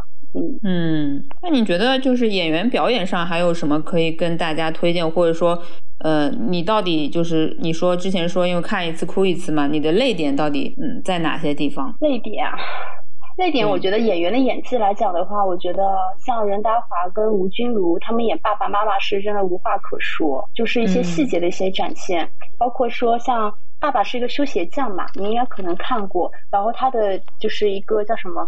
[0.63, 5.61] 嗯，那你觉得就是演员表演上还有什么可以跟大家推荐，或者说，
[5.99, 11.93] 呃，你到底就是你说之前说因为看一次哭一次嘛，你的泪点到底嗯在哪些地方？
[11.99, 12.53] 泪点啊，
[13.37, 15.83] 泪点，我觉得演员的演技来讲的话，我觉得
[16.25, 22.27] 像任达华跟吴君如他们演爸爸妈妈是真的无话可说，就是一些细节的一些展现，
[22.57, 28.47] 包括说像爸爸是一个修鞋匠嘛，你应该可能看过，然后他的就是一个叫什么？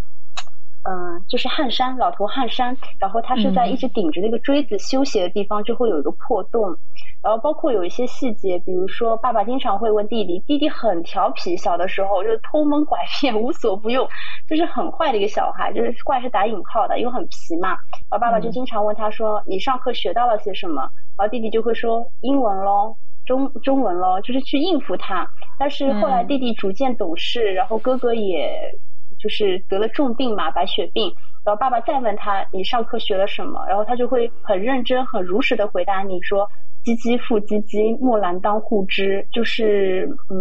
[0.88, 6.78] 嗯，就是汗衫，老头汗衫，然后他是在一直顶着那个锥子休息的地方就会有一个破洞，
[7.22, 14.08] 然后包括有一些细节，比如说爸爸经常会问弟弟，弟弟很调皮，小的时候就是偷蒙拐骗，无所不用，
[14.48, 17.70] 就是很坏的一个小孩，就是坏是打引号的，因为很皮嘛，
[18.10, 20.82] 然后爸爸就经常问他说，你上课学到了些什么？
[21.18, 25.30] 然后弟弟就会说英文喽，中中文喽，就是去应付他。
[25.60, 28.80] 但是后来弟弟逐渐懂事，然后哥哥也。
[29.20, 31.14] 就是得了重病嘛，白血病。
[31.46, 33.66] 然后爸爸再问他，你上课学了什么？
[33.68, 36.50] 然后他就会很认真、很如实的回答你说
[36.84, 40.38] ：“唧唧复唧唧，木兰当户织。”就是，嗯，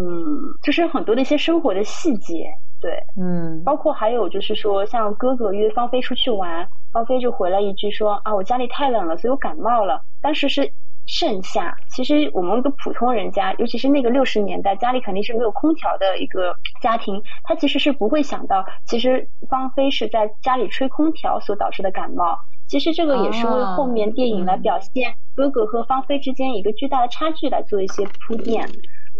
[0.63, 2.47] 就是很多的一些生活的细节，
[2.81, 10.73] 对，嗯，包括还有就是说，像哥哥约芳菲出去玩，芳菲就回了一句说：“啊，我家里太冷了，所以我感冒了。”当时是。
[11.09, 22.39] 盛夏，其实我们一个普通人家，尤其是那个六十年代，家里肯定是没有空调的一个家庭，他其实是不会想到，其实芳菲是在家里吹空调所导致的感冒。
[22.67, 28.69] 其实这个也是为后面电影来表现哥哥和芳菲之间一个巨大的差距来做一些铺垫。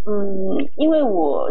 [0.07, 1.51] 嗯，因为我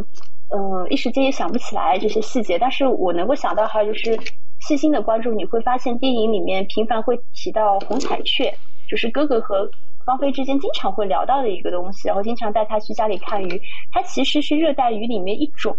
[0.55, 4.19] 嗯一时间也想不起来这些细节，但是我能够想到还有就是
[4.59, 8.53] 细心的关注你会发现电影里面频繁会提到红彩雀，
[8.87, 9.71] 就是哥哥和。
[10.07, 13.61] 芳菲之间经常会聊到的一个东西，然后经常带他去家里看鱼。
[13.91, 15.75] 它其实是热带鱼里面一种。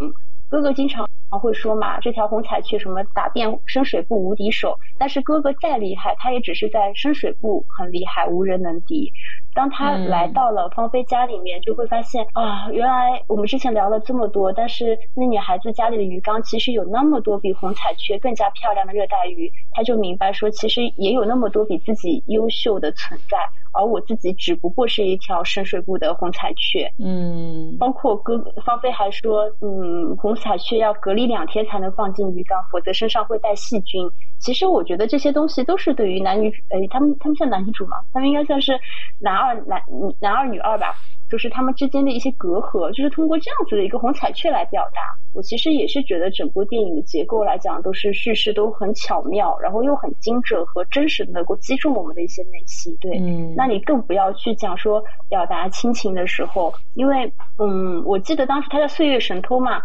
[0.51, 4.79] 哥哥经常会说嘛，这条红彩雀什么打遍深水埗无敌手。
[4.99, 9.11] 但是哥哥再厉害，他也只是在深水埗很厉害，无人能敌。
[9.59, 19.51] 当他来到了芳菲家里面，就会发现啊，原来我们之前聊了这么多，但是那女孩子家里的鱼缸其实有那么多比红彩雀更加漂亮的热带鱼。
[19.73, 23.37] 他就明白说，其实也有那么多比自己优秀的存在。
[23.75, 34.11] 而我自己只不过是一条深水埗的红彩雀，嗯，包括哥芳菲还说，嗯，红彩雀要隔离两天才能放进鱼缸，否则身上会带细菌。
[34.41, 37.99] 其实我觉得这些东西都是对于男女，哎，他们他们算男女主吗？
[38.13, 38.73] 他们应该算是
[39.21, 39.83] 男二男
[40.21, 40.95] 男二女二吧。
[41.31, 45.03] 就是他们之间的一些隔阂，就是通过这样子的一个红彩雀来表达。
[45.35, 52.97] 我其实也是觉得整部电影的结构来讲，都是叙事都很巧妙，然后又很精准和真实的能够击中我们的一些内心。
[52.99, 59.83] 对，嗯，那你更不要去讲说表达亲情的时候，因为嗯，我记得当时他在《岁月神偷》嘛，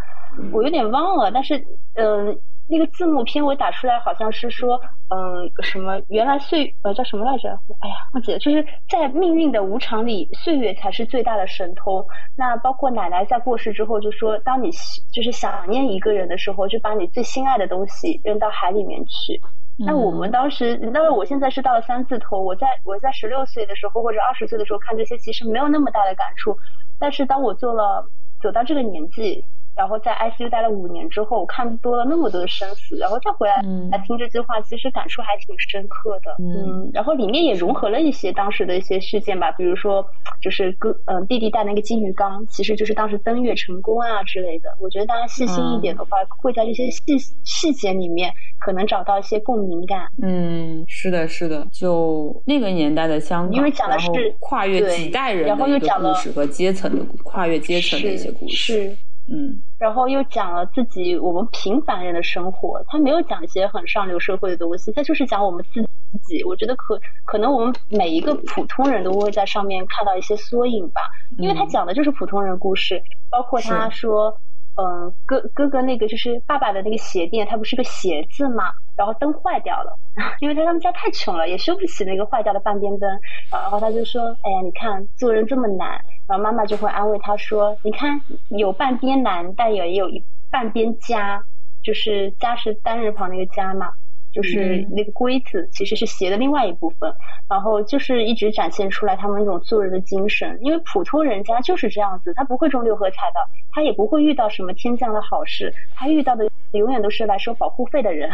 [0.53, 1.57] 我有点忘了，但是
[1.95, 7.49] 嗯，那个字幕片我打出来好像是说，嗯，什么原来岁呃叫什么来着？
[7.81, 8.39] 哎呀，忘记了。
[8.39, 12.05] 就是在命运的无常里，岁月才是最大的神通。
[12.37, 14.71] 那包括奶奶在过世之后就说，当你
[15.11, 19.41] 就是想念一个人的时候，就把你最心爱的东西扔到海里面去。
[19.77, 26.57] 那我们当时，当然我现在是到了三字头，我在我在十六岁的时候或者二十岁的时候看这些，其实没有那么大的感触。
[26.97, 28.05] 但是当我做了
[28.41, 29.43] 走到这个年纪。
[29.75, 33.55] 然后在 ICU 待了五年之后，看多了那么多的生死，然后再回来
[33.91, 36.35] 来听这句话，其实感触还挺深刻的。
[36.43, 40.05] 嗯，然后里面也融合了一些当时的一些事件吧，比如说
[40.41, 44.69] 就是哥嗯弟弟带那个金鱼缸，其实就是当时登月成功啊之类的。
[44.79, 50.07] 我觉得大家细心一点的话，会在这些细细节里面可能找到一些共鸣感。
[50.21, 54.09] 嗯，是的，是的，就那个年代的香港，因为讲的是
[54.39, 58.95] 跨越几代人的一个故事和阶层的跨越阶层的一些故事。
[59.27, 65.81] 嗯，然后又讲了自己我们平凡人的生活，他没有讲一些很上流社会的东西，他就是讲我们自
[66.23, 66.43] 己。
[66.43, 71.01] 我觉得可可能我们每一个普通人都会在上面看到一些缩影吧，
[71.37, 74.37] 因为他讲的就是普通人故事，包括他说。
[74.75, 78.73] 嗯，哥哥哥那个就是爸爸的那个鞋店，它不是个鞋子嘛？
[78.97, 79.95] 然后灯坏掉了，
[80.41, 83.07] 因为他他们家太穷了，也修不起那个坏掉的半边灯。
[83.51, 91.43] 然后他就说：“哎呀，你看做人这么难。”然后妈妈就会安慰他说：“你看有半边难，但也有一半边家，
[91.83, 93.91] 就是家是单人旁那个家嘛。”
[94.33, 97.13] 就是那个龟字，其实是鞋的另外一部分，
[97.47, 100.57] 然后就是一直展现出来他们那种做人的精神。
[100.63, 103.39] 因为普通人家就是这样子，他不会中六合彩的，
[103.71, 106.49] 他也不会遇到什么天降的好事，他遇到的
[106.79, 108.29] 永远都是来收保护费的人。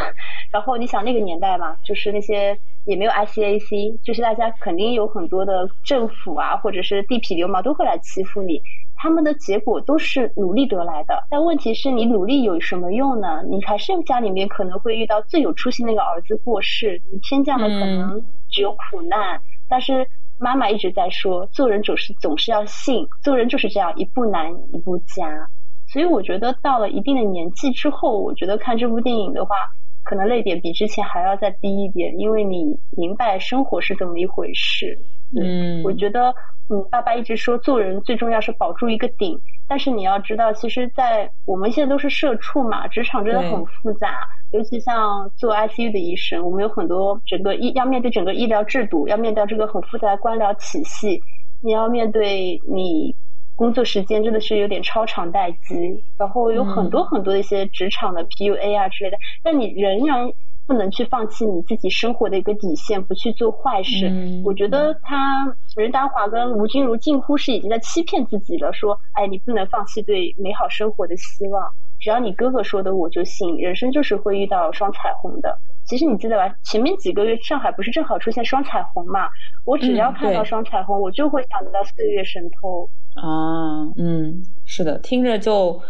[0.51, 8.61] 然后你想那个年代嘛，就是那些也没有 ICAC，就是大家肯定有很多的政府啊，或者是地痞流氓都会来欺负你。
[9.01, 13.41] 他们的结果都是努力得来的，但问题是你努力有什么用呢？
[13.49, 19.41] 你还是家里面可能会遇到最有出息那个儿子过世，你天降的可能只有苦难。
[19.69, 20.05] 但是
[20.37, 25.47] 妈妈一直在说，做人总是总是要信，做人就是这样，一步难一步加。
[25.91, 29.55] 所以我觉得到了一定的年纪之后，我觉得看这部电影的话，
[30.03, 34.97] 可能泪点比之前还要再低一点，因为你明白生活是怎么一回事。
[35.35, 36.33] 嗯，我觉得。
[36.71, 39.35] 嗯，爸爸一直说做人最重要是保住一个顶，
[39.67, 44.19] 但是你要知道，其实，在我们现在都是社畜嘛，职场真的很复杂，
[44.51, 51.19] 尤其像做 ICU 的医生，我们有很多整个医要面对整个医疗制度，要面对这个很复杂的官僚体系，
[51.63, 53.15] 你要面对你
[53.59, 60.31] 工作时间真的是有点超长待机，然后有很多很多的一些职场的 PUA 啊之类的，但你仍然。
[60.69, 64.05] 不能去放弃你自己生活的一个底线，不去做坏事。
[64.45, 68.71] 我觉得他任达华跟吴君如近乎是已经在欺骗自己了。
[68.71, 73.57] 说，哎，你不能放弃对美好生活的希望，只要你哥哥说的，我就信。
[73.57, 75.57] 人生就是会遇到双彩虹的。
[75.85, 76.55] 其实你记得吧？
[76.63, 79.27] 前面几个月上海不是正好出现双彩虹嘛？
[79.65, 82.89] 我只要看到双彩虹，我就会想到岁月神偷。
[83.15, 85.81] 啊，嗯，是的，听着就。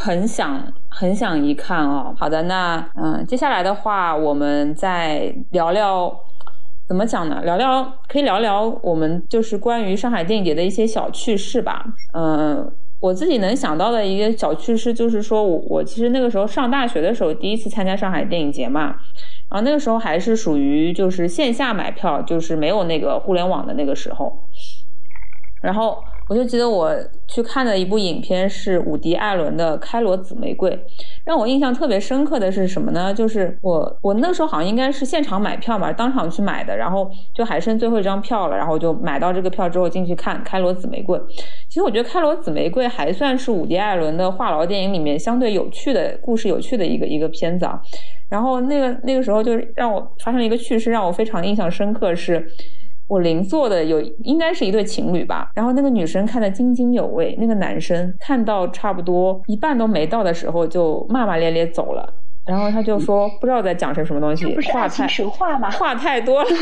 [0.00, 2.14] 很想很想一看哦。
[2.16, 6.16] 好的，那嗯，接下来的话，我们再聊聊
[6.86, 7.42] 怎么讲呢？
[7.42, 11.84] 聊聊可以聊聊我们就是关于上海电影节的一些小趣事吧。
[12.16, 18.96] 嗯，我自己能想到的一个小趣事就是说，我我其实那个时候上大学的时候第一次参加上海电影节嘛，
[19.48, 24.48] 然后那个时候还是属于就是线下买票，就是没有那个互联网的那个时候，
[25.62, 26.02] 然后。
[26.28, 26.94] 我就记得我
[27.26, 30.70] 去看的一部影片是伍迪·艾伦的《开罗紫玫瑰》，
[31.24, 33.14] 让我印象特别深刻的是什么呢？
[33.14, 41.18] 就是我我那时候好像应该是现场买票嘛，当场去买的，然后就还剩最后一张票了，然后就买到这个票之后进去看《开罗紫玫瑰》。
[41.68, 47.80] 其实我觉得《开罗紫玫瑰》还算是伍迪·艾伦的话痨电影里面相对有趣的故事、有趣的一个一个片子啊。
[48.28, 52.46] 然后那个那个时候就让我发生了一个趣事，让我非常印象深刻是。
[53.08, 62.14] 我邻座的有应该是一对情侣吧，然后那个女生看得津津有味，那个男生看到差不多一半都没到的时候就骂骂咧咧走了。
[62.48, 65.70] 然后他就说不知道在讲些什么东西，话太神话吗？
[65.70, 66.56] 话太多了， 就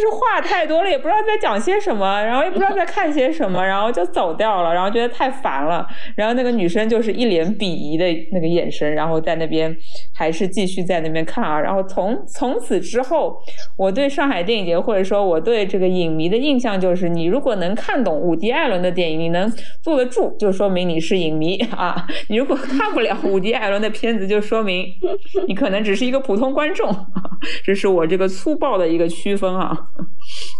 [0.00, 5.86] 是话太多了，也不知道在讲些什么，然后也不知道在看些什么，然后就走掉了，然后觉得太烦了。
[6.16, 9.72] 然后那个女生就是一脸鄙夷的那个眼神，然后在那边
[10.12, 11.60] 还是继续在那边看啊。
[11.60, 13.36] 然后从从此之后，
[13.78, 19.48] 我对上海电影节或者说我对这个影迷的印象就是，你如果能看懂伍迪·艾伦的电影，你能
[19.80, 22.04] 坐得住，就说明你是影迷啊。
[22.28, 23.43] 你如果看不了伍。
[23.44, 24.86] 迪·艾伦的片子，就说明
[25.46, 26.92] 你可能只是一个普通观众。
[27.62, 29.78] 这是我这个粗暴的一个区分啊。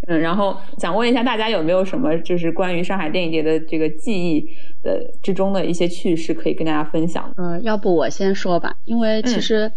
[0.06, 4.46] 嗯，然后想问一下大家有没有什么就是关于上海电影节的这个记忆
[4.82, 7.32] 的之中的一些趣事可以跟大家分享？
[7.36, 9.72] 呃，要不我先说吧，因为其实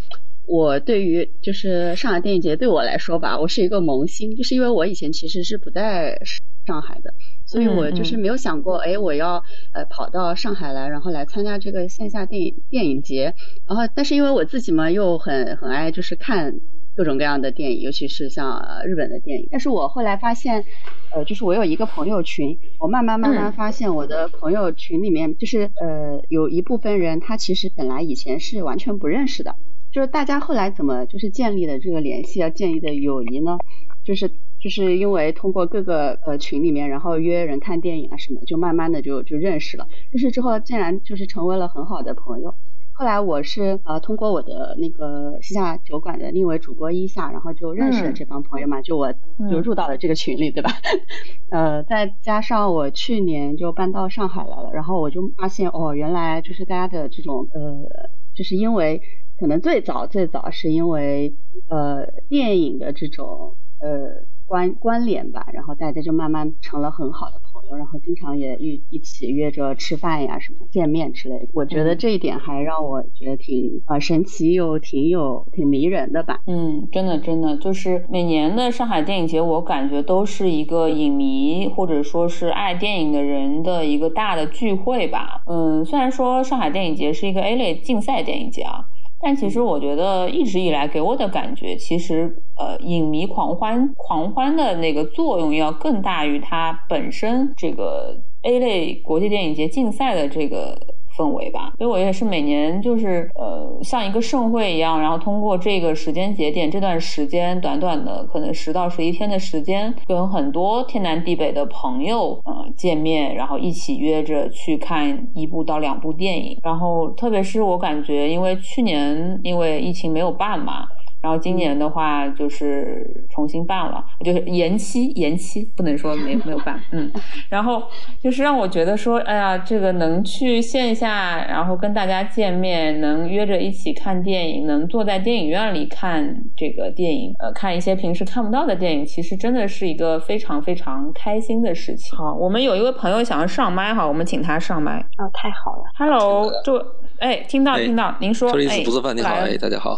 [0.47, 6.19] 我对于就是上海电影节对我来说吧，我是一个萌新，就是因为我以前其实是不在
[6.65, 7.13] 上海的，
[7.45, 9.43] 所以我就是没有想过，哎，我要
[9.73, 13.33] 呃跑到上海来，然后来参加这个线下电影电影节，
[13.67, 16.59] 然后但是因为我自己嘛又很很爱就是看。
[16.97, 19.47] 各种各样的电影，尤其是像日本的电影。
[19.51, 20.65] 但是我后来发现，
[21.13, 29.53] 呃，就是我有一个朋友群，我慢慢慢慢发现，我的朋友群里面，就是呃，有一部分人，他其实本来以前是完全不认识的。
[29.97, 33.57] 就是大家后来怎么就是建立的这个联系啊，建立的友谊呢？
[34.05, 34.29] 就是
[34.61, 39.87] 就是因为通过各个呃群里面，然后约人看电影啊什么，就慢慢的就就认识了。
[40.11, 42.53] 认识之后，竟然就是成为了很好的朋友。
[42.93, 49.11] 后来我是呃通过我的那个西夏酒馆的另一位主播一夏，然后就认识了这帮朋友嘛，就我
[49.49, 50.69] 就入到了这个群里，对吧？
[51.49, 59.01] 呃，再加上我去年就搬到上海来了，然后我就发现哦，原来就是大家的这种呃，就是因为
[59.39, 61.35] 可能最早最早是因为
[61.69, 67.75] 呃电影的这种呃关关联吧，然后大家就慢慢成了很好的朋友。
[67.75, 71.47] 然后经常也一一起约着吃饭呀，什么见面之类的。
[71.53, 76.39] 我觉得这一点还让我觉得挺啊神奇又挺有挺迷人的吧。
[76.47, 85.41] 嗯，真的真的，就是每年的上海电影节，我感觉都是一个影迷或者说是爱电影的人的一个大的聚会吧。
[85.45, 88.85] 嗯，虽然说上海电影节是一个 A 类竞赛电影节啊。
[89.27, 100.79] 但其实我觉得一直以来给我的感觉，其实呃，影迷狂欢狂欢的那个作用要更大于它本身这个 A 类国际电影节竞赛的这个。
[101.17, 120.85] 氛围吧，所以我也是每年就是呃像一个盛会一样，然后通过这个时间节点这段时间短短的可能十到十一天的时间，跟很多天南地北的朋友呃见面，然后一起约着去看一部到两部电影，然后特别是我感觉，因为去年因为疫情没有办嘛。
[121.27, 127.11] 然后今年的话就是重新办了，就是延期延期，不能说没没有办，嗯，
[127.49, 127.83] 然后
[128.23, 142.17] 就是让我觉得说，哎呀，这个能去线下，然后跟大家见面，能约着一起看电影，能坐在电影院里看这个电影，呃，看一些平时看不到的电影，其实真的是一个非常非常开心的事情。
[142.17, 144.93] 好，我们有一位朋友想要上麦哈，我们请他上麦。
[145.17, 146.81] 啊，太好了，Hello，就
[147.19, 149.97] 哎，听到听到，您说，哎，不做饭，你好，哎，大家好。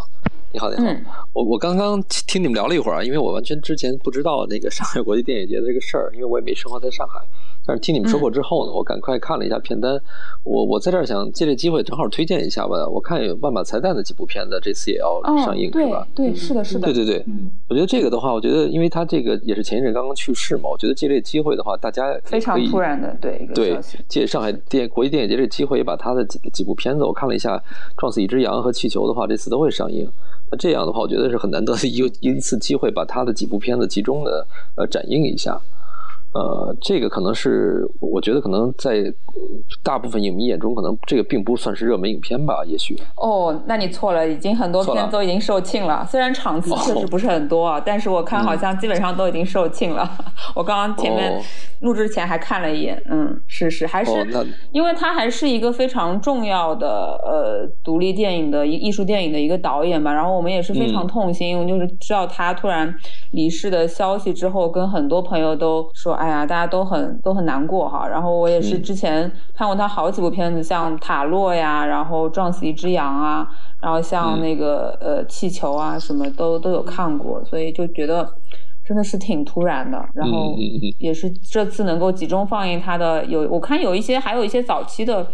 [0.51, 1.27] 你好，你好。
[1.33, 7.21] 我我刚刚听你们聊了一会儿啊，因为我完全之前不知道那个上海国际电影节的这个事儿，因为我也没生活在上海。
[7.69, 9.93] 但是听你们说过之后呢，我赶快看了一下片单。
[10.43, 12.87] 我我在这儿想借这机会正好推荐一下吧。
[12.87, 16.07] 我看有万马才旦的几部片子，这次也要上映，是吧？
[16.15, 16.91] 对，是的，是的。
[16.91, 17.23] 对对对，
[17.69, 27.55] 我觉得这个的话，我觉得因为他这个也是前一阵刚刚去世嘛，我觉得借这机会的话，大家非常突然的，对对，借上海电国际电影节这机会，也把他的几几部片子我看了一下，
[27.95, 30.09] 《撞死一只羊》和《气球》的话，这次都会上映。
[30.49, 35.61] 那这样的话，我觉得是很难得的一一次机会，把他的几部片子集中的呃展映一下。
[36.31, 39.03] 呃，这个可能是我觉得可能在
[39.83, 42.63] 大部分影迷眼中，可能这个并不算是热门影片吧？
[42.67, 46.05] 也许哦，那你错了，已经很多片都已经售罄了。
[46.07, 50.07] 虽然场次确实不是很多啊，但是我看好像基本上都已经售罄了。
[50.55, 51.41] 我刚刚前面
[51.79, 54.11] 录制前还看了一眼，嗯，是是，还是
[54.71, 60.13] 因为他还是一个非常重要的呃独立电影的艺术电影的一个导演吧。
[60.13, 62.93] 然后我们也是非常痛心，就是知道他突然
[63.31, 66.18] 离世的消息之后，跟很多朋友都说。
[66.19, 68.05] 哎呀，大家都很都很难过哈。
[68.05, 73.47] 然后我也是之前看过他好几部片子，像《塔洛》呀，然后《撞死一只羊》啊，
[73.81, 78.29] 然后像那个呃气球啊，什么都都有看过，所以就觉得
[78.89, 80.03] 真的是挺突然的。
[80.15, 80.55] 然后
[80.97, 85.25] 也是这次能够集中放映他的，有我看有一些还有一些早期的。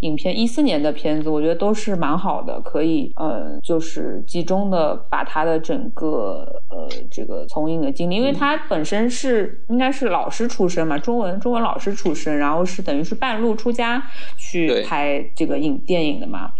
[0.00, 14.02] 影片一四年的片子，我觉得都是蛮好的，可以呃，就是集中的把他的整个呃这个从影的经历，因为他本身是应该是老师出身嘛，中文中文老师出身，然后是等于是半路出家
[14.36, 16.50] 去拍这个影电影的嘛。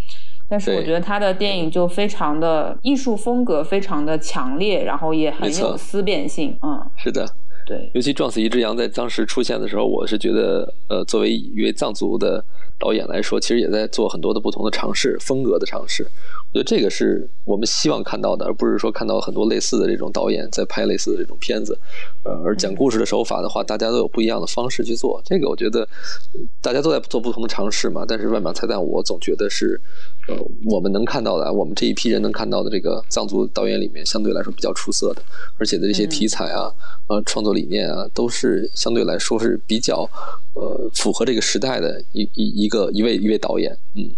[0.52, 7.26] 但是我觉得他的电影就非常的艺术风格非常的强烈，然后也很有思辨性，嗯，是的。
[7.64, 12.44] 对，尤其撞死一只羊在当时出现的时候，我是觉得，呃，作为一位藏族的
[12.78, 16.06] 导演来说，其实也在做很多的不同的尝试，风格的尝试。
[16.52, 21.78] 我觉得这个是我们希望看到的，而不是说看到很多类似的这种导演在拍类似的这种片子。
[22.24, 25.20] 呃，而讲故事的手法的话，大家都有不一样的方式去做。
[25.24, 25.88] 这个我觉得
[26.60, 28.04] 大家都在做不同的尝试嘛。
[28.06, 29.80] 但是万马彩蛋，我总觉得是
[30.28, 30.36] 呃
[30.66, 35.22] 我们能看到的，我们这一批人能看到的这个藏族导演里面相对来说比较出色的，
[35.56, 36.70] 而且的这些题材啊、
[37.08, 40.02] 呃创作理念啊，都是相对来说是比较
[40.54, 44.14] 呃符合这个时代的一一一个一位一位导演，嗯。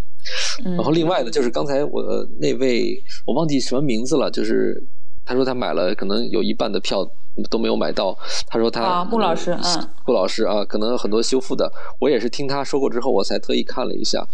[0.63, 2.03] 然后另外呢，就是刚才我
[2.39, 4.81] 那位我忘记什么名字了，就是
[5.23, 7.07] 他说他买了，可能有一半的票
[7.49, 8.17] 都没有买到。
[8.47, 14.25] 他说他啊，穆老师，嗯，穆老师啊，可能很多修复的，我也是听他说过之后，我才特意看了一下。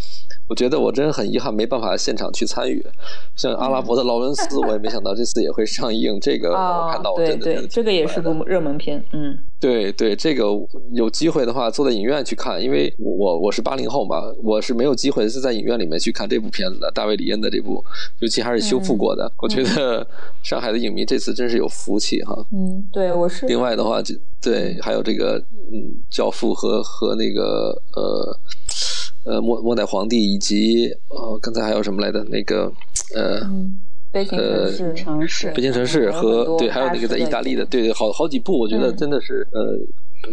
[0.48, 2.86] 我觉得我真的很遗憾，没办法现场去参与。
[3.38, 6.20] 像阿拉伯的劳伦斯， 我也没想到这次也会上映。
[6.20, 9.38] 这个我看到，我真的对对，这个也是个热门片，嗯。
[9.62, 10.46] 对对，这个
[10.92, 16.92] 有机会的话，坐在影院去看，因为我我是八零后嘛，我是没有机会是在影院里面去看这部片子的。
[16.92, 17.82] 大卫李恩的这部，
[18.20, 20.06] 尤其还是修复过的，我觉得
[20.44, 22.36] 上海的影迷这次真是有福气哈。
[22.52, 23.46] 嗯，对，我是。
[23.48, 25.38] 另外的话，就对，还有这个
[25.72, 28.40] 嗯，教父和和那个呃
[29.26, 32.72] 呃末末代皇帝，以及呃刚才还有什么来的那个
[33.16, 33.50] 呃。
[34.14, 34.38] 北京
[34.94, 39.80] 城市，北京城市和对，还有那个在意大利的，对对，好好几部，我觉得真的是，呃，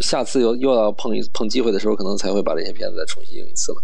[0.01, 3.83] 下次又又要碰一碰机会的时候，可能才会把这些片子再重新映一次了。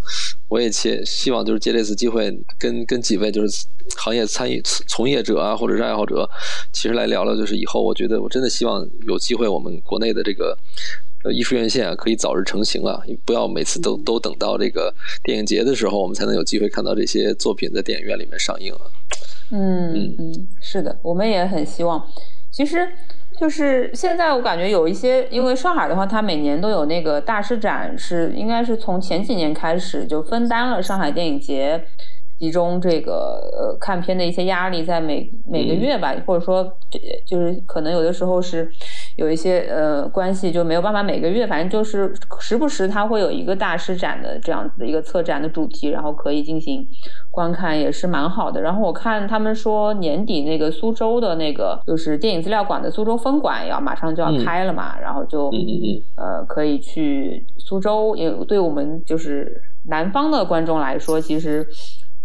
[0.48, 6.28] 我也切希望就是借这次机会，跟跟几位就是行业参与从业者啊，或者是爱好者，
[6.72, 10.56] 其实来聊聊，就是以后我觉得我真的希望有机会，我们国内的这个
[11.24, 18.80] 呃艺术院线啊，可以早日成型啊，不要每次都都等到这个电影节的时候，我们才能有机会看到这些作品在电影院里面上映啊。
[19.50, 22.02] 嗯嗯，是的，我们也很希望。
[22.50, 22.88] 其实，
[23.38, 31.84] 就是现在我感觉有一些，因为上海的话，它每年都有那个大师展，是应该是从前几年开始就分担了上海电影节
[32.44, 36.62] 集中这个呃看片的一些压力，在每每个月吧，或者说
[37.26, 38.70] 就是可能有的时候是。
[39.16, 46.84] 有一些呃关系就没有办法每个月，反正就是时不时它会有一个大师展的这样子的一个策展的主题，然后可以进行
[47.30, 48.60] 观看，也是蛮好的。
[48.60, 55.48] 然后我看他们说年底那个苏州的那个就是电影资料馆的苏州分馆要马上就要开了嘛，然后就
[56.16, 61.64] 呃可以去苏州，也对我们就是南方的观众来说，其实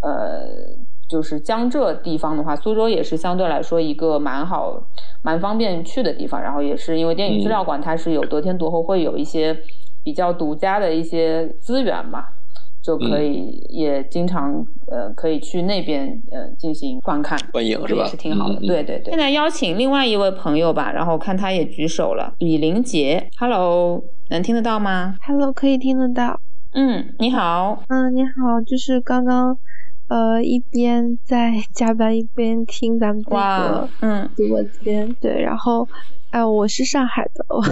[0.02, 0.88] 呃。
[1.10, 4.80] 就是江浙地方的话，苏州也是相对来说一个蛮好、
[5.24, 6.40] 蛮方便去的地方。
[6.40, 9.60] 然后也是因为电影资料馆它是有得天独厚，会有一些
[10.04, 12.26] 比较独家的一些资源嘛，
[12.84, 18.06] 就可以也经常呃可以去那边呃进行观看观影是吧？
[18.06, 18.60] 是挺好的。
[18.60, 19.10] 对对对。
[19.10, 26.40] 现在邀请另外一位朋友吧，然后看他也举手了，李林杰，Hello，能听得到吗？Hello，可以听得到。
[26.74, 27.82] 嗯，你好。
[27.88, 29.58] 嗯，你好，就是刚刚。
[30.10, 34.30] 呃，一边在加班，一边听咱们这个嗯。
[34.36, 35.88] 直播间，对，然后，
[36.32, 37.64] 哎，我是上海的，哦，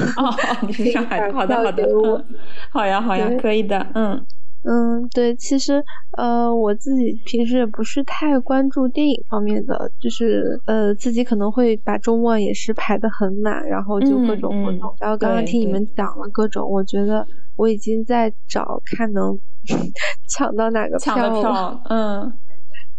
[0.67, 2.25] 你是上海的， 好的好的，
[2.71, 4.23] 好呀好呀，可以的，嗯
[4.69, 5.81] 嗯，对，其实
[6.17, 19.39] 呃，我自己平时也不是太关注电影方面的，就是呃，自己可能会把周末也是排的很满，然后就各种活动，然后刚刚听你们讲了各种，我觉得我已经在找看能。
[20.29, 21.81] 抢到哪个票了？
[21.89, 22.31] 嗯，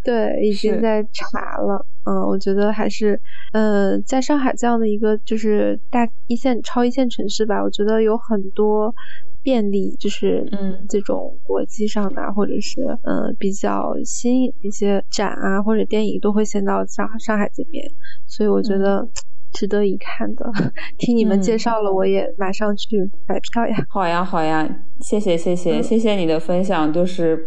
[0.08, 1.84] 对，已经在查了。
[2.04, 3.20] 嗯，我觉得还是，
[3.52, 8.94] 呃，在上海这样的一个就是大一线、超一线城市吧，我觉得有很多
[9.42, 17.84] 便利，就是嗯，这种国际上的或者是嗯比较新颖一些展啊或者电影都会先到上上海这边，
[18.26, 19.06] 所以我觉得。
[19.52, 20.50] 值得一看的，
[20.98, 23.76] 听你们介绍了，我也马上去买票呀。
[23.88, 24.68] 好呀，好呀，
[25.00, 26.92] 谢谢，谢谢，谢谢你的分享。
[26.92, 27.38] 就是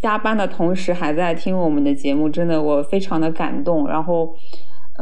[0.00, 3.86] 加班的同时还在听我们的节目，真的我非常的感动。
[3.88, 4.34] 然后，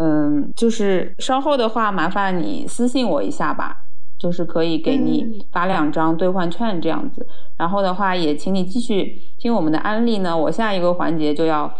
[0.01, 3.77] 嗯，就是稍后的话，麻烦你私信我一下吧，
[4.19, 7.27] 就是可以给你发两张兑换券这样子。
[7.57, 10.37] 然后的话，也请你继续听我们的安利呢。
[10.37, 11.73] 我下一个环节就要。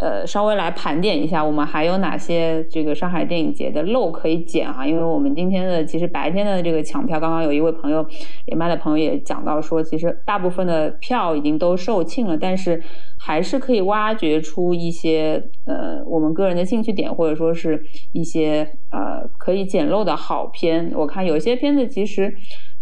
[0.00, 4.86] 呃，稍微来盘点一下，我们还有哪些这个上海电影节的漏可以捡啊？
[4.86, 8.06] 因为我们今天的其实白天的这个抢票，刚刚有一位朋友
[8.46, 12.82] 连麦的朋友也讲到说，其实大部分的票已经都售罄了，但是
[13.18, 17.82] 还是可以挖掘出一些呃我们个人的兴趣点，或者说是
[18.12, 20.90] 一些呃可以捡漏的好片。
[20.96, 22.34] 我看有些片子其实。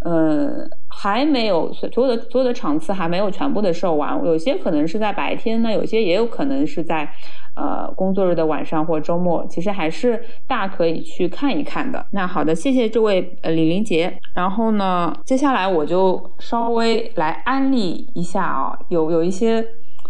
[0.07, 7.09] 嗯，还没有所有的所有的场次还没有全部的售完，有些可能是在白天那，有些也有可能是在
[7.55, 12.05] 呃工作日的晚上或周末，其实还是大可以去看一看的。
[12.13, 14.17] 那好的，谢谢这位呃李林杰。
[14.35, 19.65] 然后呢，接下来我就稍微来安利一下啊，有有一些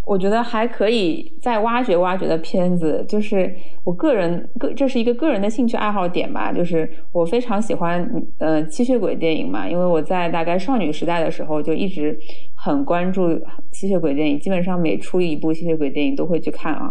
[0.08, 3.54] 我觉得还可以再挖掘挖掘的片子，就是
[3.84, 12.18] 我个人个这是一个个人的兴趣爱好点吧，就是我非常喜欢呃吸血鬼电影嘛，因为我在大概少女时代的时候就一直
[12.56, 13.38] 很关注
[13.72, 16.90] 吸血鬼电影，基本上每出一部吸血鬼电影都会去看啊。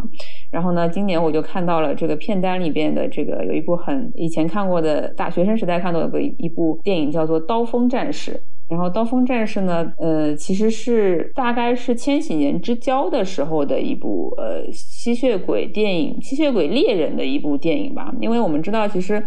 [0.52, 8.32] 然后呢，今年我就看到了这个片单里边的这个有一部很以前看过的大学生时代看到的一部电影，叫做《刀锋战士》。
[8.70, 18.14] 然后《刀锋战士》呢，呃，其实是大概是千禧年之交的时候的一部呃吸血鬼电影，吸血鬼猎人的一部电影吧。
[18.20, 19.26] 因为我们知道，其实，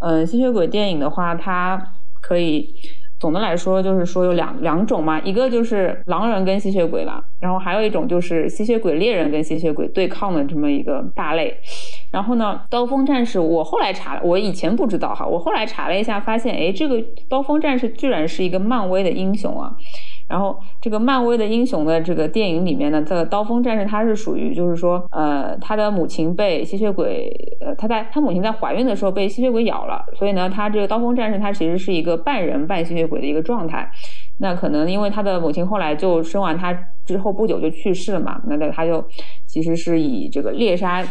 [0.00, 1.78] 嗯，吸血鬼电影的话，它
[2.22, 2.74] 可以
[3.18, 11.54] 总的来说就是说有两两种嘛，一个就是狼人跟吸血鬼吧，然后还有一种就是吸血鬼猎人跟吸血鬼对抗的这么一个大类。
[12.10, 19.76] 然后呢，刀锋战士，我后来查了，我以前不知道哈，我后来查了一下，发现，哎，这个刀锋战士居然是一个漫威的英雄啊。
[20.28, 27.28] 然后这个漫威的英雄的这个电影里面呢，这个刀锋战士他是属于就是说，呃，他的母亲被吸血鬼，
[27.60, 33.90] 呃，他在他母亲在怀孕的时候被吸血鬼咬了，所以呢，他这个刀锋战士他其实是一个半人半吸血鬼的一个状态。
[34.38, 36.72] 那可能因为他的母亲后来就生完他
[37.04, 39.04] 之后不久就去世了嘛，那那他就
[39.46, 41.04] 其实是以这个猎杀。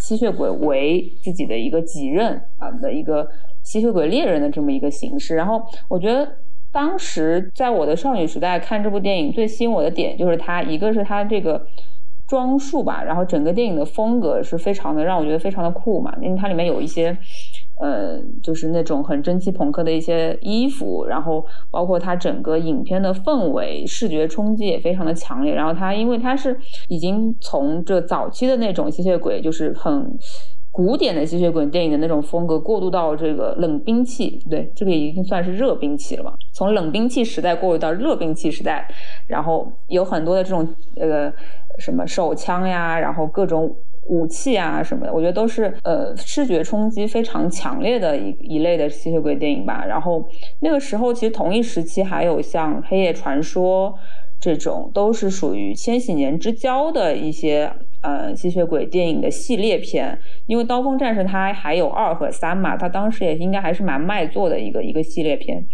[0.00, 3.28] 吸血鬼为自己的一个己任啊的一个
[3.62, 6.36] 吸血鬼猎人的这么一个形式，然后我觉得
[6.72, 11.64] 当时在我的少女时代看这部电影最吸引我的点就是它，一个是它这个
[12.26, 17.16] 装束吧，然后整个电影的风格是非常的让我觉得非常的酷嘛，因为它里面有一些。
[17.80, 25.54] 呃，就是那种很蒸汽朋克的一些衣服，然后包括它整个影片的氛围、视觉冲击也非常的强烈。
[25.54, 26.54] 然后它因为它是
[26.88, 30.14] 已经从这早期的那种吸血鬼，就是很
[30.70, 36.34] 古典的吸血鬼电影的那种风格，过渡到这个冷兵器，对，这个已经算是热兵器了嘛。
[36.52, 38.86] 从冷兵器时代过渡到热兵器时代，
[39.26, 41.32] 然后有很多的这种呃
[41.78, 43.74] 什么手枪呀，然后各种。
[44.08, 49.84] 武器啊什么的，我觉得都是呃视觉冲击非常强烈的一一类的吸血鬼电影吧。
[49.86, 50.28] 然后
[50.60, 53.90] 那个时候其实同一时期还有像《黑夜传说》
[54.40, 57.72] 这种，都是属于千禧年之交的一些
[58.02, 60.18] 呃吸血鬼电影的系列片。
[60.46, 65.64] 因为《刀锋战士》它还有二和三嘛，它当时也应该还是蛮卖座的一个一个系列片。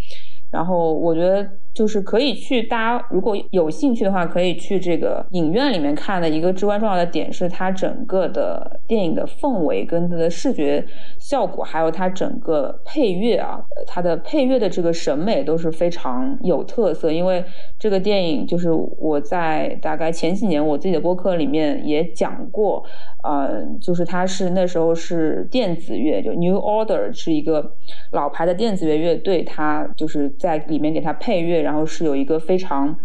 [0.50, 1.48] 然后我觉得。
[1.76, 10.82] 就是可以去，大家如果有兴趣的话，可以去这个影院里面看的一个至关重要的点是它整个的电影的氛围跟它的视觉
[11.20, 17.12] 效果，还有它整个配乐啊，它的配乐的这个审美都是非常有特色。
[17.12, 17.44] 因为
[17.78, 22.82] 这个电影就是我在大概前几年我自己的播客里面也讲过，
[23.22, 27.70] 呃，就是它是那时候是电子乐，就 New Order 是一个
[28.12, 31.65] 老牌的电子乐乐队，它就是在里面给它配乐。
[31.66, 32.96] 然后是有一个非常，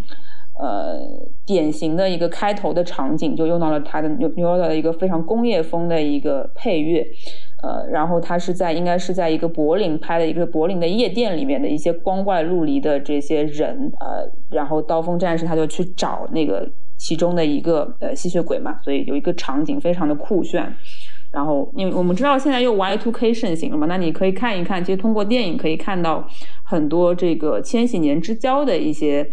[0.62, 1.00] 呃，
[1.44, 7.04] 典型的一个开头的场景，就用到了它的牛牛的一个非常工业风的一个配乐，
[7.64, 20.72] 呃，然后它是在应该是在一个柏林拍的一个柏林的夜店里面的一些光怪陆离的这些人，呃，然后刀锋战士他就去找那个其中的一个呃吸血鬼嘛，所以有一个场景非常的酷炫。
[21.32, 26.28] 然后，因为我们知道现在又 Y two K 盛行了嘛，那你可以看一看，其实通过电影可以看到
[26.62, 29.26] 很多这个千禧年之交的一些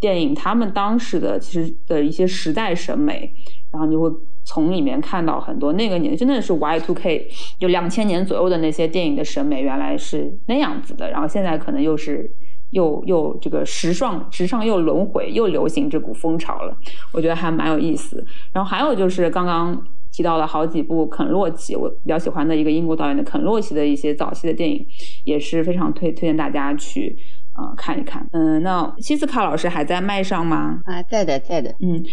[0.00, 3.30] 电影，他们当时的其实的一些时代审美，
[3.70, 4.10] 然后你会
[4.44, 7.28] 从里面看到很多那个年真的是 Y two K，
[7.60, 12.34] 就两千年左右的那些电影的审美原来是那样子的，然后现在可能又是
[12.70, 16.74] 又又这个时尚时尚又轮回又流行这股风潮了，
[17.12, 18.24] 我觉得还蛮有意思。
[18.54, 19.78] 然后还有就是刚刚。
[20.12, 24.86] 提到了好几部肯洛奇，我比较喜欢的一个英国导演的肯洛奇的一些早期的电影，
[25.24, 27.16] 也是非常推推荐大家去
[27.54, 28.26] 啊看一看。
[28.32, 30.82] 嗯，那西斯卡老师还在麦上吗？
[30.84, 31.74] 啊，在的，在的。
[31.80, 32.04] 嗯，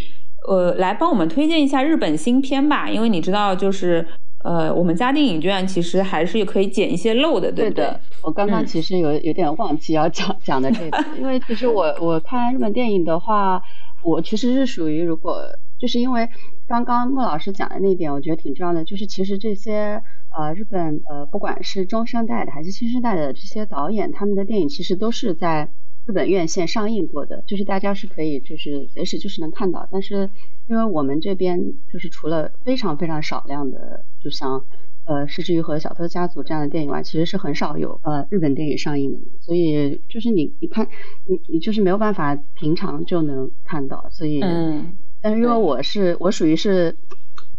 [0.47, 4.07] 呃，来帮我们推荐一下日本新片吧，因为你知道，就是
[4.45, 7.85] 呃，我们家电影院其实还是可以捡一些漏的，对不对？
[8.23, 13.61] 我刚刚其实有有点忘记要讲讲的这个， 因为其实我我看日本电影的话，
[14.03, 15.41] 我其实是属于如果。
[15.79, 16.29] 就是因为
[16.67, 18.83] 刚刚莫老师讲的那一点，我觉得挺重要的。
[18.83, 20.03] 就是其实这些
[20.37, 25.71] 呃日本呃不管是中生代的还是新生代的这些导演，他们的电影其实都是在
[26.05, 29.87] 日本院线上映过的，就是大家是可以就是随时就是能看到。
[29.91, 30.29] 但是
[30.67, 34.65] 因为我们这边就是除了非常非常少量的，就像
[35.05, 39.19] 呃《失之愈合》《小偷家族》这样的电影外，其实是很少有呃日本电影上映的。
[39.39, 40.87] 所以就是你你看
[41.25, 44.97] 你你就是没有办法平常就能看到，所以嗯。
[45.21, 46.97] 但是因为我是我属于是，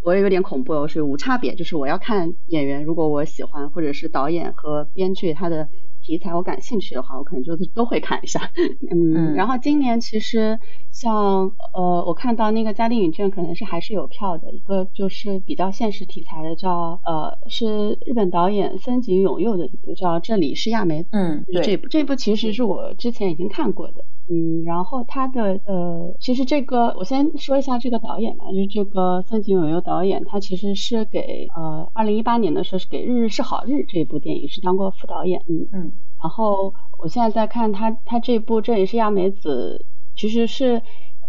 [0.02, 5.68] 我也有点恐怖，我是无差别，就是我要看演员，如果我喜欢，或者是导演和编剧他的
[6.10, 8.40] 题材我感兴趣的话，我可能就都会看一下。
[8.90, 10.58] 嗯，然后今年其实
[10.90, 21.02] 像呃，我看到那个嘉定影卷可能是还是有票的，一个就是比较现实题材的，叫呃是日本导演森井勇佑的一部叫《这里是亚美》。
[21.12, 24.04] 嗯，这部这部其实是我之前已经看过的。
[24.32, 35.92] 嗯，然后他的呃，其实这个我先说一下这个导演吧，就是这个森井勇佑导演，他其实是给呃二零一八年的时候是给《日日是好日》这部电影是当过副导演，嗯嗯，
[36.22, 39.84] 然后我现在在看他他这部这里是亚美子，
[40.16, 40.82] 其实是。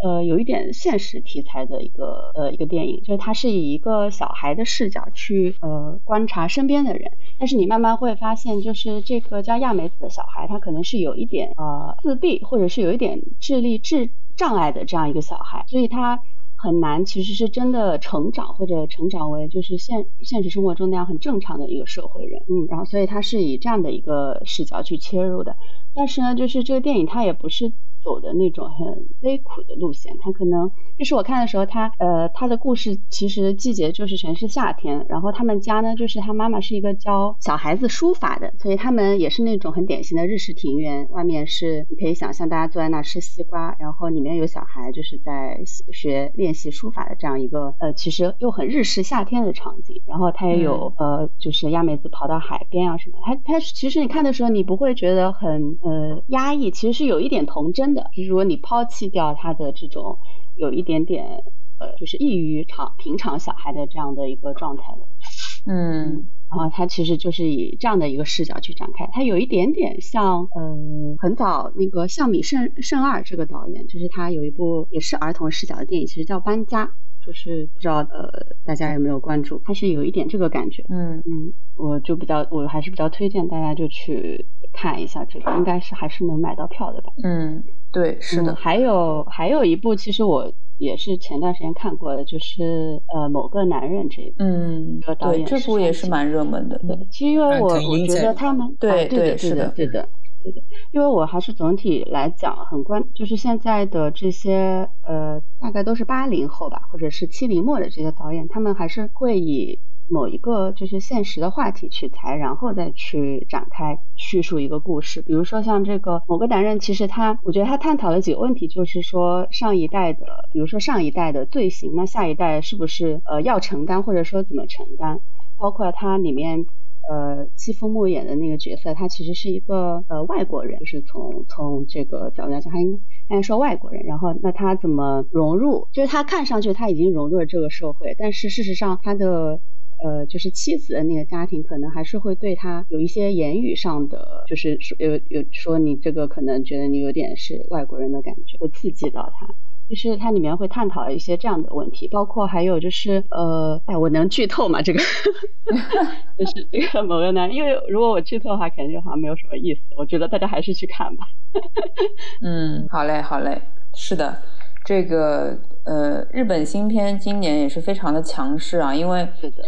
[0.04, 16.20] 呃，有一点现实题材的一个呃一个电影，就是它是以一个小孩的视角去呃观察身边的人，但是你慢慢会发现，就是这个叫亚美子的小孩，他可能是有一点呃自闭，或者是有一点智力智障碍的这样一个小孩，所以他
[16.62, 25.56] 很难其实是真的成长或者成长为就是现现实生活中那样很正常的一个社会人，嗯，然后所以他是以这样的一个视角去切入的，
[25.94, 27.72] 但是呢，就是这个电影它也不是。
[28.04, 45.60] 走的那种很悲苦的路线，他可能就是我看的时候，他呃他的故事其实季节就是全是夏天，然后他们家呢就是他妈妈是一个教小孩子书法的，所以他们也是那种很典型的日式庭院，外面是你可以想象大家坐在那吃西瓜，然后里面有小孩就是在
[45.92, 58.10] 学练习书法的这样一个呃其实又很日式夏天的场景，然后他也有呃就是亚美子跑到海边啊什么，他他其实你看的时候你不会觉得很呃压抑，其实是有一点童真的。
[58.14, 60.18] 就是如果你抛弃掉他的这种
[60.56, 61.42] 有一点点
[61.78, 70.76] 呃，就是异于常平常小孩的这样的一个状态的，嗯，然后他其实就是以这样的一个视角去展开，它有一点点像呃
[71.18, 76.86] 很早那个像米胜胜二这个导演，就是他有一部也是儿童视角的电影，其实叫《搬家》。
[77.24, 78.28] 就是不知道呃
[78.64, 87.12] 大家有没有关注，它是有一点这个感觉，嗯嗯，我就比较我还是比较推荐大家就去看一下这个，应该是还是能买到票的吧？
[87.22, 88.52] 嗯，对，是的。
[88.56, 96.76] 还有还有一部，其实我也是前段时间看过的，就是呃某个男人这一部，嗯，对，这部也是蛮热门的。
[96.78, 100.08] 对，其实因为我我觉得他们对对是的对的。
[100.42, 100.60] 对的，
[100.90, 109.78] 因为我还是总体来讲很关，就是现在的这些呃，大概都是八零后吧，或者是七零末的这些导演，他们还是会以
[110.12, 115.22] 某一个就是现实的话题取材，然后再去展开叙述一个故事。
[115.22, 125.20] 比如说像这个某个男人，其实他，我觉得他探讨了几个问题，就是说上一代的，比如说上一代的罪行，那下一代是不是呃要承担，或者说怎么承担？
[125.58, 126.66] 包括他里面。
[127.10, 132.92] 呃，戚夫木演的那个角色，他其实是一个呃外国人，就是从从这个角度来讲，他应
[133.28, 134.04] 该该说外国人。
[134.06, 135.88] 然后，那他怎么融入？
[135.92, 139.60] 就是他看上去他已经融入了这个社会，但是事实上他的
[140.02, 149.46] 呃就是妻子的那个家庭，可能还是会对他有一些言语上的，就是说有有说你这个可能觉得你有点是外国人的感觉，会刺激到他。
[149.88, 154.80] 就是它里面会探讨一些这样的问题，包括还有就是呃，哎，我能剧透吗？
[154.80, 154.98] 这个
[156.38, 159.80] 就是这个某个男，因为如果我剧透的话，肯定就好像没有什么意思。
[159.98, 161.26] 我觉得大家还是去看吧。
[162.40, 163.60] 嗯，好嘞，好嘞，
[163.94, 164.40] 是的，
[164.82, 169.62] 这个呃，日本新片今年也是非常的强势啊，因为是的，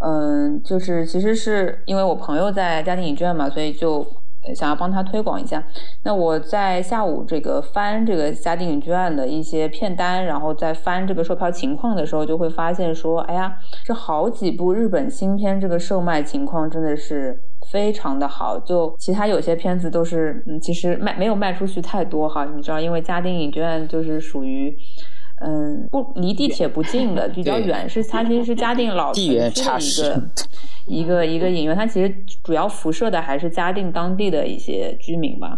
[0.00, 4.06] 嗯，就是其实是因为我朋友在家庭影院嘛，所以就。
[4.54, 5.62] 想要帮他推广一下，
[6.02, 17.38] 那我在下午这个翻这个嘉定影剧院的一些片单，然后在翻这个售票情况的时候，就会发现说，哎呀，这好几部日本新片，这个售卖情况真的是
[17.70, 18.58] 非常的好。
[18.58, 22.46] 就其他有些片子都是，嗯，其实卖没有卖出去太多哈。
[22.46, 24.74] 你知道，因为嘉定影剧院就是属于，
[25.40, 30.22] 嗯，不离地铁不近的，比较远，是它其实是嘉定老城区的 一个。
[30.86, 32.08] 一个一个影院，它其实
[32.42, 35.56] 主要辐射的还是嘉定当地的一些居民吧。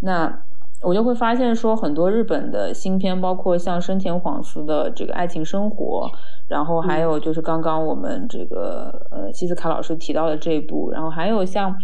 [0.00, 0.42] 那
[0.82, 6.10] 我就会发现说，很多日本的新片，包括像生田晃司的这个《爱情生活》，
[6.48, 11.74] 然后还有就是刚刚我们这个呃西斯卡老师提到的这一部，然后还有像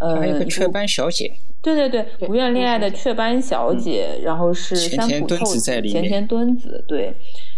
[0.00, 1.32] 呃还有个雀斑小姐，
[1.62, 7.14] 对对对，不愿恋爱的雀斑小姐，然后是山浦透子、前田敦子，对。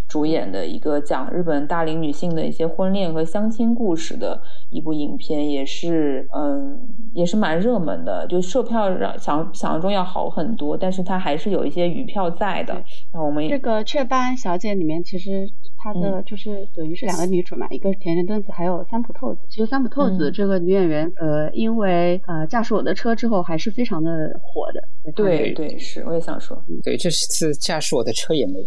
[0.08, 6.80] 主演的一个讲日本大龄女性的一些婚恋和相亲故事的一部影片，也是嗯，
[7.14, 8.26] 也是蛮热门的。
[8.26, 12.82] 就售票让想想象中要好很多，但是它还是有一些余票在的。
[13.14, 15.48] 那我们这个雀斑小姐里面，其实
[15.82, 19.40] 她的就是等于是两个女主嘛，一个是田园敦子，还有三浦透子。
[19.48, 24.10] 其实三浦透子这个女演员，呃，因为呃驾驶我的车之后还是非常的
[24.42, 24.82] 火的。
[25.16, 28.66] 对对是，我也想说，对这次驾驶我的车也没有。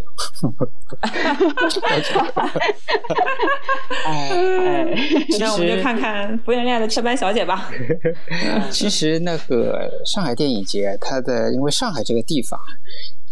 [4.06, 4.86] 哎，
[5.40, 7.70] 那我们就看看福原恋的车班小姐吧。
[8.72, 12.60] 其实那个上海电影节，它的因为上海这个地方。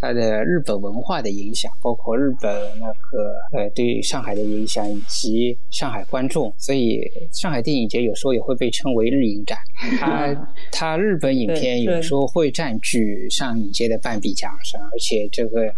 [0.02, 6.99] 它的日本文化的影响，包括日本那个呃对上海的影响，以及上海观众，所以
[7.32, 9.57] 上海电影节有时候也会被称为日影展。
[9.99, 15.72] 它它日本影片有时候会占据上影节的半壁江山，而且这个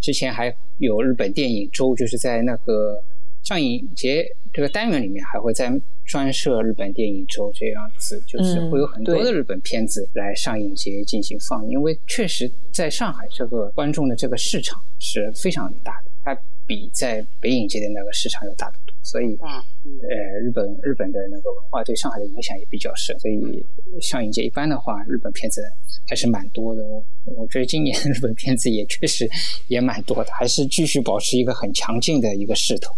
[0.00, 3.00] 之前还有日本电影周，就是在那个
[3.42, 5.72] 上影节这个单元里面还会在。
[6.04, 16.36] 专设日本电影周这样子，就是会有很多的日本片子来上影节进行放映，因为确实在上海这个观众的这个市场是非常大的，它
[16.66, 23.64] 比在北影节的那个市场要大得多，所以呃，日本日本的那个文化对上海的影响也比较深，所以
[24.00, 25.62] 上影节一般的话，日本片子
[26.06, 26.82] 还是蛮多的。
[27.36, 29.28] 我觉得今年 日本片子也确实
[29.68, 32.94] 也蛮多的，还是继续保持一个很强劲的一个势头。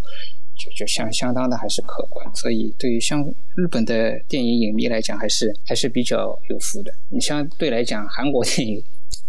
[0.56, 3.26] 就就相相当的还是可观，所以对于像
[3.56, 6.92] 日本的电影影迷来讲，还是还是比较有福的。
[7.08, 8.80] 你相对来讲，韩国电影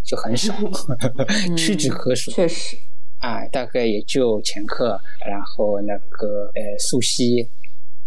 [0.04, 0.54] 就很少，
[1.58, 2.30] 屈指可数。
[2.30, 2.78] 确实，
[3.26, 7.44] 啊，大概也就《前客》，然后那个呃《素汐》，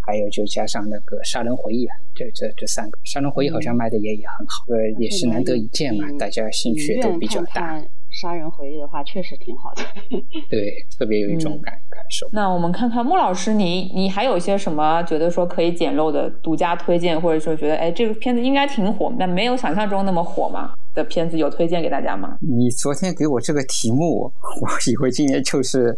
[0.06, 7.82] 还有就加上那个《杀人回忆》，这这这三个，《杀人回忆》好像卖的也也很好，呃，也是难得一见嘛，大家兴趣都比较大。
[8.20, 9.82] 杀人回忆的话，确实挺好的。
[10.50, 12.28] 对，特别有一种感感受。
[12.32, 20.74] 那我们看看穆老师，你你还有一些什么觉得说可以捡漏的独家推荐，或者说觉得哎这个片子应该挺火，但没有想象中那么火吗？
[20.94, 22.36] 的片子有推荐给大家吗？
[22.40, 25.96] 你昨天给我这个题目， 我以为今天就是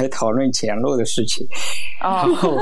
[0.00, 1.46] 来讨论捡漏的事情。
[2.00, 2.56] 然后，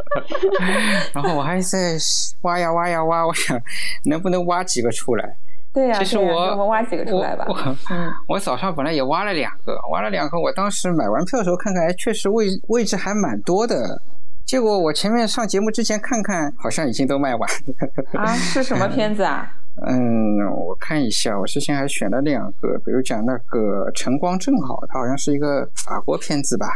[1.12, 1.98] 然后我还在
[2.42, 3.60] 挖呀挖呀挖，我想
[4.04, 5.36] 能不能挖几个出来。
[5.74, 7.44] 对呀，其实我我们挖几个出来吧。
[7.90, 10.38] 嗯， 我早上本来也挖了两个，挖了两个。
[10.40, 14.00] 我当时买完票的时候看看，哎，确实位位置还蛮多的。
[14.46, 18.20] 结果我前面上节目之前看看，好像已经都卖完了。
[18.20, 19.50] 啊，是什么片子啊？
[19.84, 26.68] 嗯，我看一下，我之前还选了两个，比如讲那个《晨光正好》，它好像是一个法国片子吧？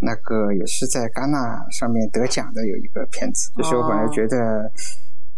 [0.00, 3.50] 那个也是在戛纳上面得奖的有一个片子。
[3.56, 4.72] 就是我本来觉得。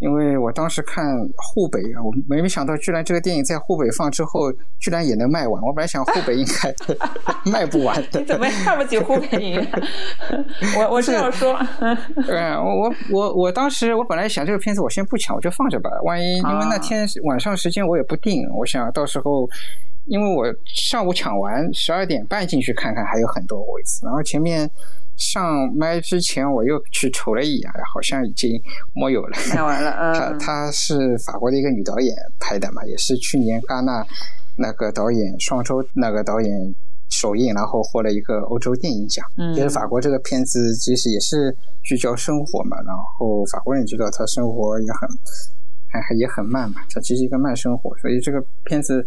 [0.01, 1.05] 因为我当时看
[1.37, 5.61] 沪北啊，我没没想到，居然这个电影在沪北放之后，居然也能卖完。
[5.61, 6.73] 我本来想沪北应该
[7.45, 8.19] 卖不完的。
[8.19, 9.71] 你怎么看不起沪北影院？
[10.75, 15.91] 我我是要说，嗯，我我我当时我本来想这个片子我先不抢，我就放着吧。
[16.03, 19.47] 万一因为那天晚上时间我也不定，我想到时候，
[20.05, 24.67] 因为我上午抢完十二点半进去看看，还有很多位置，然后前面。
[25.17, 28.61] 上麦之前，我又去瞅了一眼，好像已经
[28.93, 29.37] 没有了。
[29.49, 30.13] 看完了， 嗯。
[30.13, 34.05] 他他是法国的一个女导演拍的嘛，也是去年戛纳
[34.57, 36.75] 那个导演双周那个导演
[37.09, 39.25] 首映，然后获了一个欧洲电影奖。
[39.37, 39.53] 嗯。
[39.53, 45.09] 其实法国这个片子其实也是聚焦生活嘛，然后法国人知道他生活也很
[45.91, 49.05] 还还也很慢嘛，他其实一个慢生活，所以这个片子。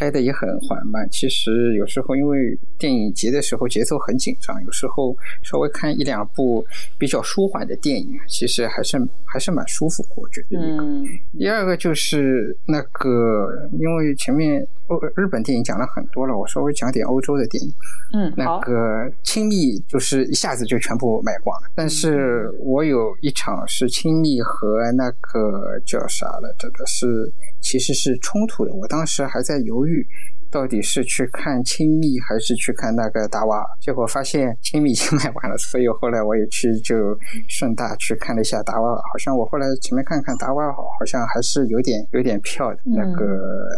[0.00, 6.64] 拍的也很缓慢，其实有时候因为电影节的时候节奏很紧张，有时候稍微看一两部
[6.96, 10.58] 比较舒缓的电影，其实还是还是蛮舒服的，我觉得。
[10.58, 11.04] 嗯。
[11.38, 17.70] 第二个就是那个，因为前面欧日本电影讲了很多了，我稍微讲点欧洲的电影。
[18.14, 27.30] 嗯，那个亲密就是一下子就全部卖光了，但是我有一场是亲密和那个叫啥了，这个是。
[27.60, 30.06] 其实是冲突的，我当时还在犹豫，
[30.50, 36.96] 到底是去看亲密还是去看那个达瓦，结果发现亲密已经卖完了，所以后来我也去就
[37.48, 43.24] 顺大去看了一下达瓦，好像我后来前面看看达瓦好，好像还是有点有点票的那个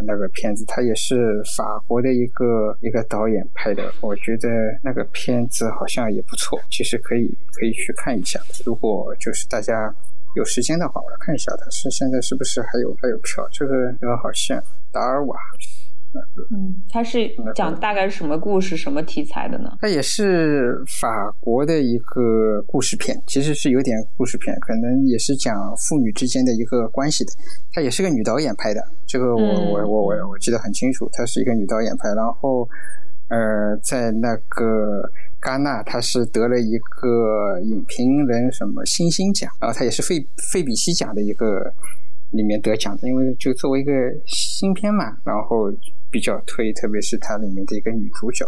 [0.06, 4.48] 那个片子，它也是法国的一个一个导演拍的，我觉得
[4.82, 9.94] 那个片子好像也不错，其实可以可以去看一下，如果就是大家。
[10.34, 13.46] 有时间的话，我来看一下，它是现在是不是还有还有票？
[13.52, 15.36] 这个这个好像达尔瓦，
[16.50, 19.76] 嗯，它是讲大概是什么故事、什么题材的呢？
[19.80, 27.32] 它也是法国的一个故事片，其实是有点故事片，可能也是讲父女之间的一个关系的。
[27.72, 32.68] 它也是个女导演拍的，这个我我我我我记得很清楚，她是一个女导演拍，然后
[33.28, 35.02] 呃，在那个。
[35.42, 41.74] 戛纳，他是得了一个影评人什么星星奖，然后他也是费费比西奖的一个
[42.30, 43.92] 里面得奖的，因为就作为一个
[44.24, 45.70] 新片嘛，然后
[46.10, 48.46] 比较推，特别是它里面的一个女主角，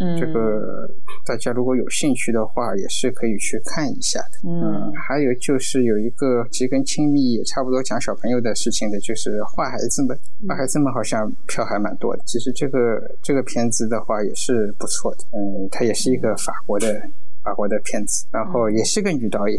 [0.00, 0.88] 嗯，这个
[1.26, 4.48] 大家如果有兴趣的话，也是可以去看一下的。
[4.48, 10.16] 嗯，还有就是有一个其实跟亲密也差不多讲小朋友的事情的，就是《坏孩子们》。
[10.48, 12.22] 坏孩子们好像票还蛮多的。
[12.26, 12.78] 其实这个
[13.22, 15.24] 这个片子的话也是不错的。
[15.32, 17.00] 嗯，它也是一个法国的。
[17.44, 19.58] 法国的片子，然后也是个女导演。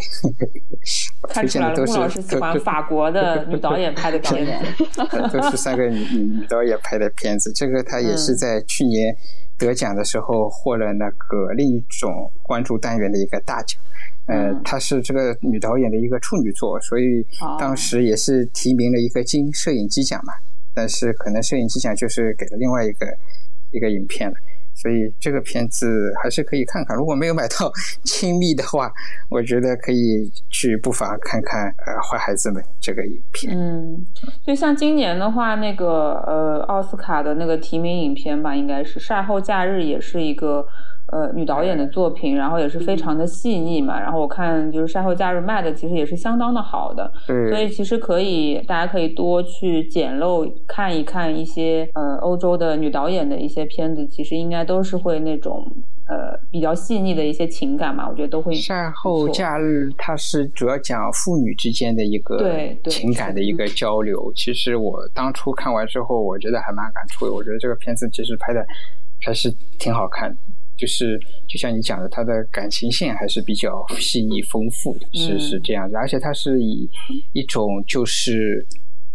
[1.29, 4.43] 看出来了，穆老师喜欢法国的女导演拍的片
[4.75, 4.83] 子，
[5.31, 7.53] 都是三个女女导演拍的片子。
[7.53, 9.15] 这个她也是在去年
[9.57, 13.79] 得奖的时候获了那个另一种关注单元的一个大奖。
[14.27, 17.25] 呃，她是这个女导演的一个处女作，所以
[17.59, 20.33] 当时也是提名了一个金摄影机奖嘛。
[20.73, 23.05] 但是可能摄影机奖就是给了另外一个
[23.71, 24.35] 一个影片了。
[24.75, 27.71] 所以这个片子还是可以看看，如果没有买到
[28.03, 28.91] 亲密的话，
[29.29, 33.57] 我觉得可以去不妨看看呃坏孩子们这个影片。
[33.57, 34.05] 嗯，
[34.45, 40.67] 就像今年的话，那个呃奥斯卡的那个提名影片吧，应该是晒后假日，也是一个。
[41.11, 43.99] 呃，女导演的作品，然后也是非常的细腻嘛。
[43.99, 47.11] 然后我看就是晒后假日卖的其实也是相当的好的，
[47.49, 55.63] 所以其实可以大家可以多去捡漏看一看一些呃欧洲的女导演的一些片子，其实应该都是会那种
[56.07, 58.55] 呃比较细腻的一些情感嘛，我觉得都会。
[58.55, 62.39] 晒后假日它是主要讲父女之间的一个
[62.89, 64.33] 情感的一个交流。
[64.35, 67.31] 其实我当初看完之后，我觉得还蛮感触的。
[67.31, 68.65] 我觉得这个片子其实拍的
[69.23, 70.37] 还是挺好看的。
[70.77, 76.89] 就是就像你讲的，他的感情线还是比较细腻丰富的，是是这样子，而且他是以
[77.33, 78.65] 一种就是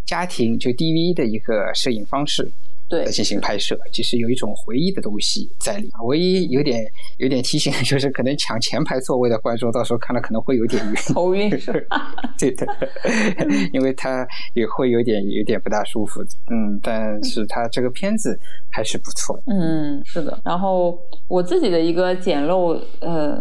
[0.06, 2.50] 家庭就 DV 的一个摄影方式。
[2.90, 5.88] 对，进行拍摄，其实有一种回忆的东西在里。
[6.08, 6.84] 唯一有点
[7.18, 12.12] 有点提醒，就是可能抢前排座位的观众，到时候看了可能会有点晕，头晕是吧？
[12.36, 12.66] 对的，
[13.72, 16.20] 因为他也会有点有点不大舒服。
[16.50, 18.36] 嗯，但是他这个片子
[18.72, 19.54] 还是不错的。
[19.54, 20.40] 嗯，是的。
[20.44, 20.98] 然后
[21.28, 23.40] 我自己的一个简陋呃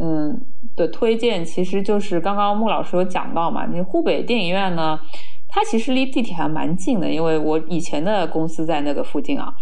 [0.00, 0.40] 嗯
[0.76, 5.00] 的推荐，其实就是刚刚穆老师有讲到嘛，你湖北电影院呢。
[5.54, 9.54] 它其实离地铁还蛮近的，因为我以前的公司在那个附近啊，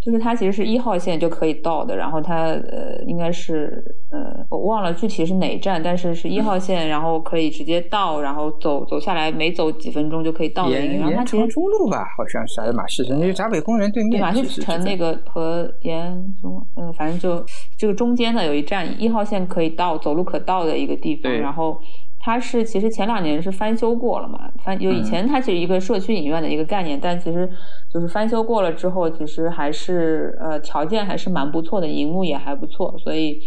[0.00, 1.96] 就是它其实是一号线就可以到的。
[1.96, 3.82] 然后它呃，应该是
[4.12, 10.70] 呃，我忘了具体是哪一站，但是是一号线，然后可以直接到，然后走走下来，没走几分钟就可以到的。
[10.70, 14.12] 延延长中路吧，好像是还是马戏城，那就闸北公园对面。
[14.12, 17.44] 对马戏城那个和延中，嗯，反正就
[17.76, 21.76] 这个中间的有一站，一号线可以到，走路可到的一个地方，然后。
[22.22, 27.50] 它是其实前两年是翻修过了嘛，翻就以前它其实一个社区影院的一个概念，但其实
[27.92, 33.40] 就是翻修过了之后，其实还是呃条件还是蛮不错的，荧幕也还不错，所以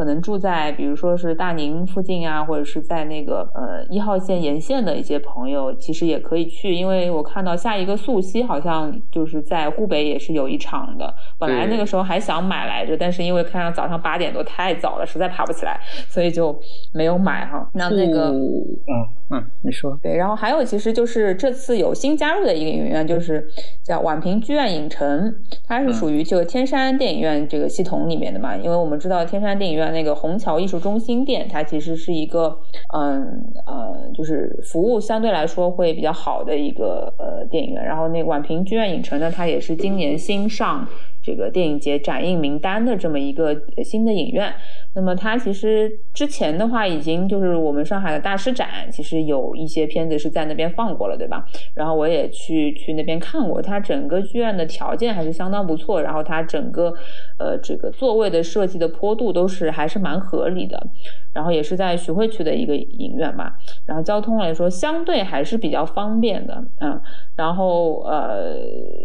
[0.00, 15.78] 可能住在比如说是大宁附近啊，或者是在那个呃一号线沿线的一些朋友，其实也可以去，因为我看到下一个溯溪好像就是在沪北也是有一场的，本来那个时候还想买来着，但是因为看上早上八点多太早了，实在爬不起来，
[16.08, 16.58] 所以就
[16.94, 17.68] 没有买哈。
[17.74, 18.10] 那那。
[18.10, 23.48] 个嗯嗯，你说对，然后还有其实就是这次有新加入的一个影院，就是
[23.84, 25.32] 叫宛平剧院影城，
[25.64, 28.56] 它是属于这个天山电影院这个系统里面的嘛。
[28.56, 32.58] 因为我们知道天山电影院那个虹桥艺术中心店，它其实是一个
[32.92, 33.22] 嗯
[33.66, 37.84] 呃，就是服务相对来说会比较好的一个呃电影院。
[37.84, 40.84] 然后那个宛平剧院影城呢，它也是今年新上
[41.22, 44.52] 这个电影节展映名单的这么一个新的影院。
[44.94, 51.44] 那么它其实之前的话，已经就是我们上海的大师展，其实有一些片子是在那边放过了，对吧？
[51.74, 56.92] 然后我也去去那边看过，它整个剧院的条件还是相当不错，然后它整个
[57.38, 60.84] 呃这个座位的设计的坡度都是还是蛮合理的。
[61.32, 63.56] 然后也是在徐汇区的一个影院吧，
[63.86, 67.00] 然后交通来说相对还是比较方便的，嗯，
[67.36, 68.56] 然后呃，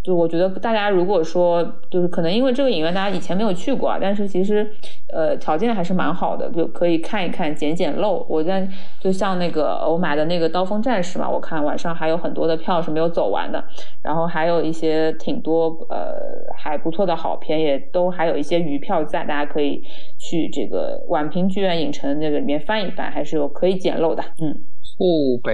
[0.04, 4.70] 就我觉得大家如果说就可能因为这个影院大家以前没有去过啊，但是其实
[5.14, 8.26] 呃条件还是蛮好的，就可以看一看捡捡漏。
[8.30, 8.68] 我在
[9.00, 13.64] 就像那个我买的那个刀锋战士嘛，我看晚上还有很多的票是没有走完的，
[14.02, 16.16] 然后还有一些挺多呃
[16.58, 19.82] 还不错的好片，也都还有一些余票在，大家可以
[20.20, 22.06] 去这个宛平剧院影城。
[22.20, 24.24] 那个里面翻一翻，还是有可以捡漏的。
[24.42, 24.56] 嗯，
[24.98, 25.52] 湖北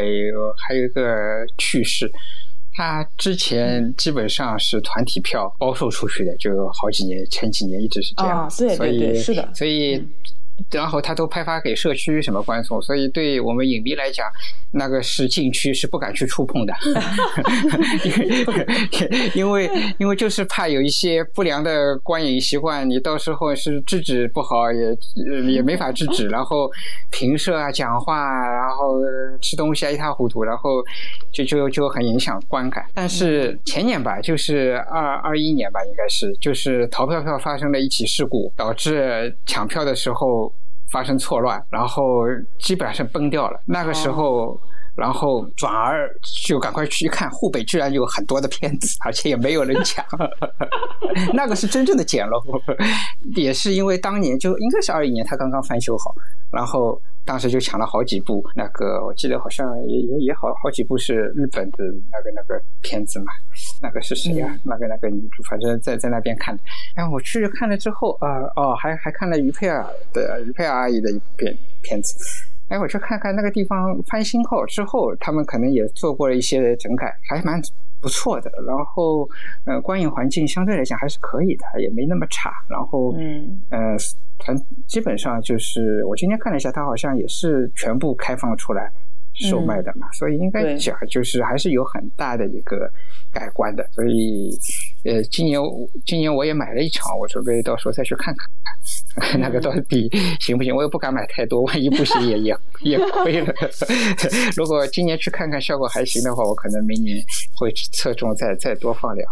[0.67, 1.01] 还有一个
[1.57, 2.11] 趣事，
[2.73, 8.39] 它之前基本上是团体票包售出去的，就好几年，前几年一直是这样。
[8.39, 9.53] 啊，对对对，是的。
[9.53, 10.01] 所以
[10.69, 14.27] 然后他都派发给社区什么观众，所以对我们影迷来讲，
[14.71, 16.73] 那个是禁区，是不敢去触碰的，
[19.33, 24.97] 因为因为就是怕有一些不良的观影习惯，你到时候是制止不好，也
[25.51, 26.69] 也没法制止，然后
[27.09, 28.99] 评射啊、讲话啊，然后
[29.41, 30.83] 吃东西啊一塌糊涂，然后
[31.31, 32.85] 就就就很影响观感。
[32.93, 40.50] 但是前年吧，就是二二一年吧，应该是就是淘票票发生了一起事故，导致抢票的时候。
[40.91, 42.23] 发生错乱，然后
[42.59, 43.59] 基本上是崩掉了。
[43.65, 44.59] 那个时候，
[44.95, 46.09] 然后转而
[46.45, 50.05] 就赶快去看，湖北居然有很多的片子，而且也没有人抢。
[51.33, 52.41] 那个是真正的捡漏，
[53.35, 56.13] 也是因为当年就应该是二一年，他刚刚翻修好，
[56.51, 57.01] 然后。
[57.25, 63.31] 当时就抢了好几部，那个我记得好像也也也好好几部是日本的那个那个片子嘛，
[63.81, 64.59] 那个是谁呀？
[64.63, 66.57] 那个那个女主，反正在在那边看。
[66.95, 72.15] 然后我去看了之后，啊哦，还还看了于佩尔的于佩尔阿姨的一部片片子。
[72.69, 77.61] 哎，我去看看那个地方翻新后之后，他们可能也做过了一些整改，还蛮
[78.01, 78.51] 不错的。
[78.67, 79.29] 然后
[79.65, 82.51] 呃，观影环境相对来讲还是可以的，也没那么差。
[82.67, 83.95] 然后嗯呃。
[84.43, 84.57] 团
[84.87, 88.91] 基本上就是我今天看了一下，它好像也是全部开放出来
[89.49, 92.89] 售卖的嘛，所以应该讲就是还是有很大的一个
[93.33, 93.85] 改观的。
[93.93, 94.51] 所以
[95.03, 95.59] 呃，今年
[96.05, 100.09] 今年我也买了一场，我准备到时候再去看看 那个到底
[100.39, 100.75] 行不行。
[100.75, 103.53] 我也不敢买太多，万一不行也也也亏了。
[104.55, 107.17] 如果今年去看看效果还行的话，我可能明年
[107.59, 109.27] 会侧重再再多放两。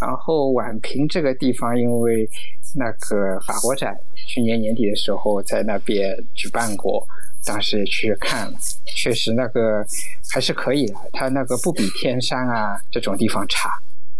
[0.00, 2.28] 然后宛平这个地方，因为
[2.74, 3.96] 那个法国展。
[4.26, 7.06] 去年年底的时候，在那边举办过，
[7.44, 8.58] 当时也去看了，
[8.96, 9.84] 确实那个
[10.32, 10.94] 还是可以的。
[11.12, 13.68] 它那个不比天山啊这种地方差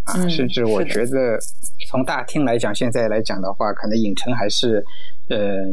[0.04, 1.38] 啊，甚至我觉得
[1.90, 4.84] 从大厅来讲，现在来讲的话，可能影城还是
[5.28, 5.64] 呃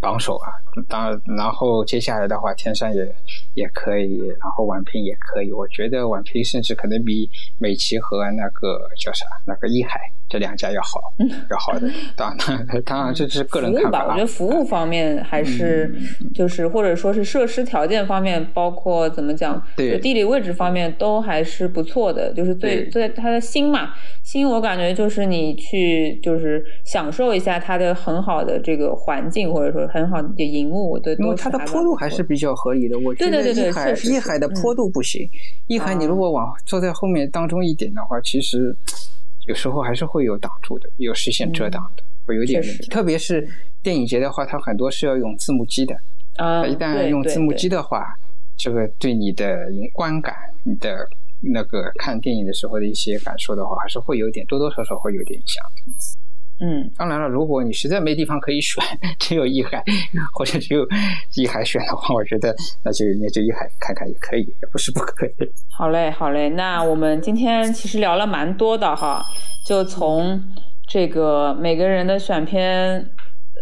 [0.00, 0.52] 榜首啊。
[0.88, 3.14] 当然后接下来的话，天山也
[3.54, 5.52] 也可以，然后宛平也可以。
[5.52, 10.00] 我觉得宛平甚至可能比美琪和那个叫啥那个一海。
[10.28, 11.00] 这两家要好，
[11.50, 14.06] 要好的，当然，当然这是个人看法。
[14.06, 15.92] 我觉得服务方面还是
[16.32, 22.32] 就是或者说是设施条件方面，包括怎么讲，对地理位置方面都还是不错的。
[22.32, 23.92] 就是最最它的新嘛，
[24.22, 32.98] 新我感觉就是你去就是享受一下它的很好的这个环境，或者说很好的荧幕，对，因为它的坡度还是比较合理的。
[32.98, 35.28] 我觉得对对海一海的坡度不行，
[35.66, 38.76] 一海你如果往坐在后面当中一点的话，其实。
[39.46, 42.86] 有时候还是会有挡住的，有视线遮挡的，会有点问题。
[42.88, 43.48] 特别是
[43.82, 45.96] 电影节的话，它很多是要用字幕机的。
[46.36, 48.14] 啊，一旦用字幕机的话，
[48.56, 51.08] 这个对你的观感、你的
[51.40, 56.19] 那个看电影的时候的一些感受的话，还是会有点多多少少会有点影响的。
[56.62, 58.84] 嗯，当然了，如果你实在没地方可以选，
[59.18, 59.82] 只有一海
[60.34, 60.86] 或者只有
[61.34, 62.54] 一海选的话，我觉得
[62.84, 65.32] 那就那就一海看看也可以，也不是不可以。
[65.76, 69.24] 好嘞，好嘞，那我们今天其实聊了蛮多的哈，
[69.66, 70.38] 就从
[70.86, 73.10] 这个每个人的选片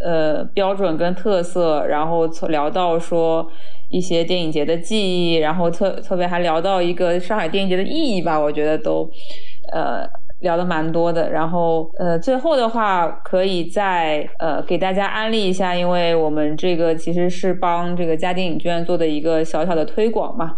[0.04, 3.48] 呃标准跟特色，然后聊到说
[3.90, 9.08] 一些电影节的记忆，然后特特别还聊到一个上海电影节的意义吧，我觉得都
[9.72, 10.04] 呃。
[10.40, 20.56] 聊的蛮多的，然后呃，最后的话可以再呃给大家安利一下，因为我们这个其实是帮这个家电影院做的一个小小的推广嘛。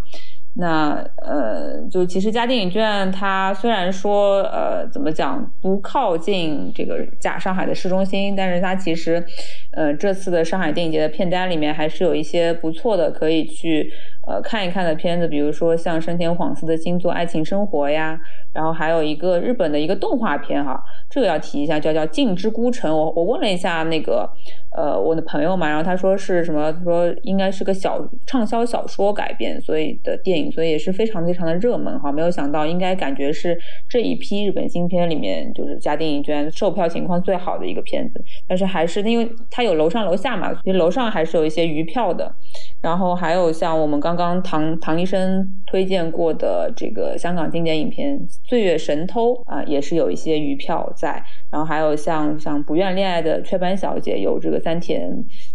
[0.57, 9.25] 那呃，就其实家电影院它虽然说呃怎么讲不靠近这个假上海的市中心，但是它其实
[9.71, 13.93] 呃这次的上海电影节的片单里面还是有一些不错的可以去
[14.27, 18.21] 呃看一看的片子，比如说像深田晃司的新作《爱情生活》呀。
[18.53, 22.91] 然后还有一个日本的一个动画片哈，这个要提一下，叫叫《镜之孤城》。
[22.95, 24.29] 我我问了一下那个
[24.77, 26.73] 呃我的朋友嘛，然后他说是什么？
[26.73, 32.11] 他说应该是个小畅销小说改编，所以的电影，所以也是非常非常的热门哈。
[32.11, 33.57] 没有想到，应该感觉是
[33.89, 38.21] 这一批日本新片里面，就是家电影圈售票情况最好的一个片子。
[38.49, 42.35] 但是还是因为它有楼上楼下嘛，其实楼上还是有一些余票的。
[42.83, 48.19] 然后还有像我们刚刚刚唐唐医生推荐过的这个香港经典影片
[48.49, 51.23] 《岁月神偷》啊，也是有一些余票在。
[51.51, 55.11] 然后还有像像不愿恋爱的雀斑小姐，有这个三田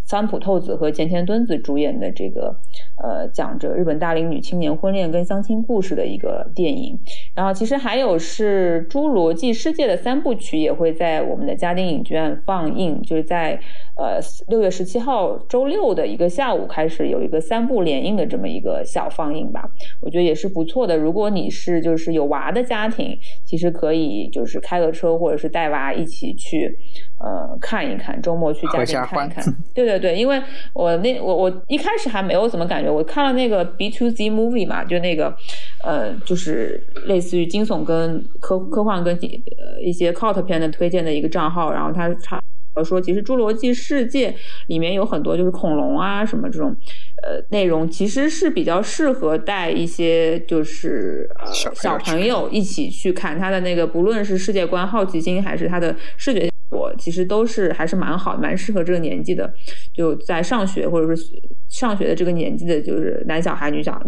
[0.06, 2.56] 三浦透子和前田敦子主演的这个
[3.02, 6.98] 呃，讲着日本大龄女青年婚恋跟相亲故事的一个电影。
[7.34, 13.60] 然后其实还有是《侏罗纪世界》的三部曲也会在我们的嘉定影剧院放映，就是在
[13.98, 19.70] 呃六月十七号周六的一个下午开始有一个三部联映的这么一个小放映吧，
[20.02, 20.96] 我觉得也是不错的。
[20.96, 26.78] 如果你是就是有娃的家庭，其实可以就是开个车或者是带娃一起去。
[27.18, 29.44] 呃，看一看，周末去家里看一看。
[29.74, 30.42] 对对对，因为
[30.74, 35.36] 我那我我一开始还没有怎么感觉，我看了那个 B to Z movie 嘛，就那个
[35.84, 42.40] 呃，就是类似于惊悚跟科科幻跟呃一些 cult 片的推荐的一个账号，然后他他
[42.84, 44.32] 说，其实《侏罗纪世界》
[44.68, 46.76] 里面有很多就是恐龙啊什么这种
[47.24, 56.50] 呃内容，其实是比较适合带一些就是呃小朋友一起去看他的那个，不论是世界观、好奇心，还是他的视觉。
[56.72, 59.54] 我其实都是还是蛮好，蛮适合这个年纪的，
[59.94, 61.32] 就在上学或者是
[61.70, 64.02] 上学的这个年纪的，就是男小孩、女小，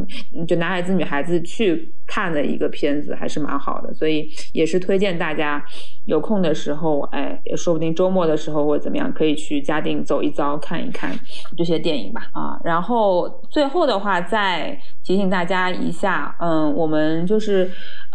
[0.48, 3.94] 就男孩子、女孩子去看的一个片子，还是蛮好的。
[3.94, 5.64] 所以也是推荐大家
[6.06, 11.18] 有空的时候，哎，也说不定周末的时候或者怎么样，可以去嘉定走一遭，看一看
[11.56, 12.28] 这些电影吧。
[12.34, 17.70] 啊，然后后最后的话再提醒大家一下，嗯，我们就是。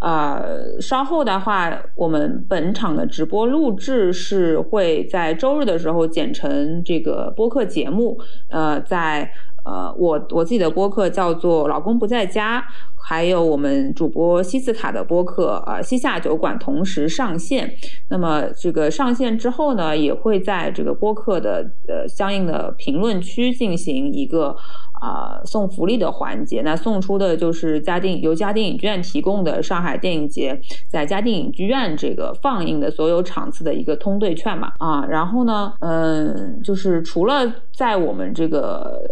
[0.04, 8.18] 呃，稍后的话，我们本场的直播录制是会在周日的时候剪成这个播客节目。
[8.50, 9.30] 呃，在
[9.64, 12.64] 呃，我我自己的播客叫做“老公不在家”，
[13.08, 17.72] 还有我们主播西斯卡的播客呃西夏酒馆同时上线。
[18.08, 24.56] 那么这个上线之后呢，也会在这个播客的呃相应的评论区进行一个。
[25.02, 30.56] 啊，送福利的环节，那送出的就是嘉定由嘉定影剧院提供的上海电影节
[30.88, 34.72] 在嘉定影剧院这个放映的所有场次的一个通兑券嘛。
[34.78, 39.02] 啊，然后呢，嗯，就是除了在我们这个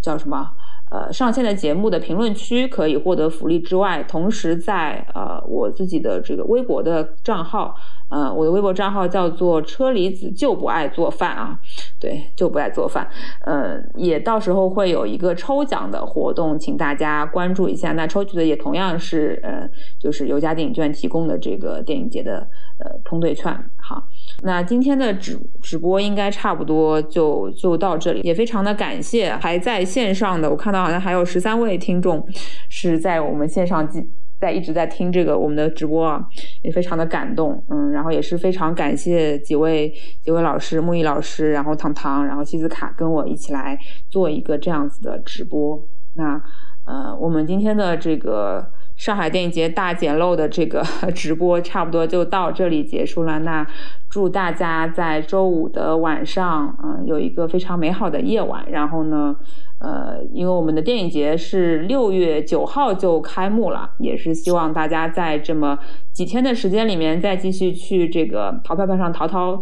[0.00, 0.48] 叫什么
[0.90, 7.74] 呃上线的节目的评论区可以获得福利之外，同时在呃我自己的这个微博的账号。
[8.10, 11.60] 呃，我的微博账号叫做车厘子就不爱做饭啊，
[12.00, 13.06] 对，就不爱做饭。
[13.44, 17.92] 呃，也到时候会有一个抽奖的活动，请大家关注一下。
[17.92, 19.68] 那抽取的也同样是呃，
[20.00, 22.48] 就是由家电影券提供的这个电影节的
[22.82, 23.54] 呃通兑券。
[23.88, 24.02] 好，
[24.42, 32.22] 那今天的直直播应该差不多就就到这里，也非常的感谢还在线上的，我看到好像还有十三位听众
[32.68, 34.12] 是在我们线上记。
[34.40, 36.24] 在一直在听这个我们的直播啊，
[36.62, 39.92] 也非常的感动，嗯，然后也是非常感谢几位
[40.22, 43.76] 几位老师，木易老师，然后糖糖，然后西子卡跟我一起来
[44.08, 45.82] 做一个这样子的直播。
[46.14, 46.40] 那
[46.86, 48.64] 呃，我们今天的这个
[48.98, 50.84] 上海电影节大捡漏的这个
[51.14, 53.38] 直播差不多就到这里结束了。
[53.38, 53.66] 那
[54.10, 58.66] 祝大家在周五的晚上，嗯，有一个非常美好的夜晚。
[58.70, 59.36] 然后呢？
[59.80, 65.78] 呃，因为我们的电影节是六月九号就开幕了，也是希望大家在这么
[66.12, 69.52] 几天的时间里面，再继续去这个淘票票上淘淘，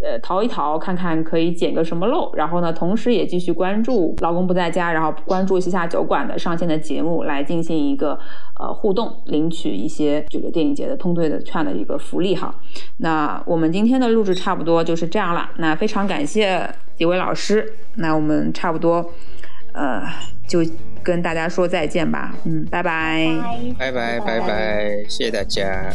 [0.00, 2.32] 呃，淘一淘，看看可以捡个什么漏。
[2.34, 8.16] 然后呢，同时也继续关注老公不在家，然后关注西夏酒馆的上线的节目，来进行一个
[8.60, 12.54] 呃互动，领取一些这个电影节的通兑的券的一个福利哈。
[12.98, 16.64] 那我们今天的录制差不多就是这样了，那非常感谢
[16.94, 19.04] 几位老师，那我们差不多。
[19.74, 20.02] 呃，
[20.48, 20.64] 就
[21.02, 23.26] 跟大家说再见吧，嗯，拜拜，
[23.78, 23.92] 拜。
[23.92, 25.92] 拜拜拜，谢谢大家。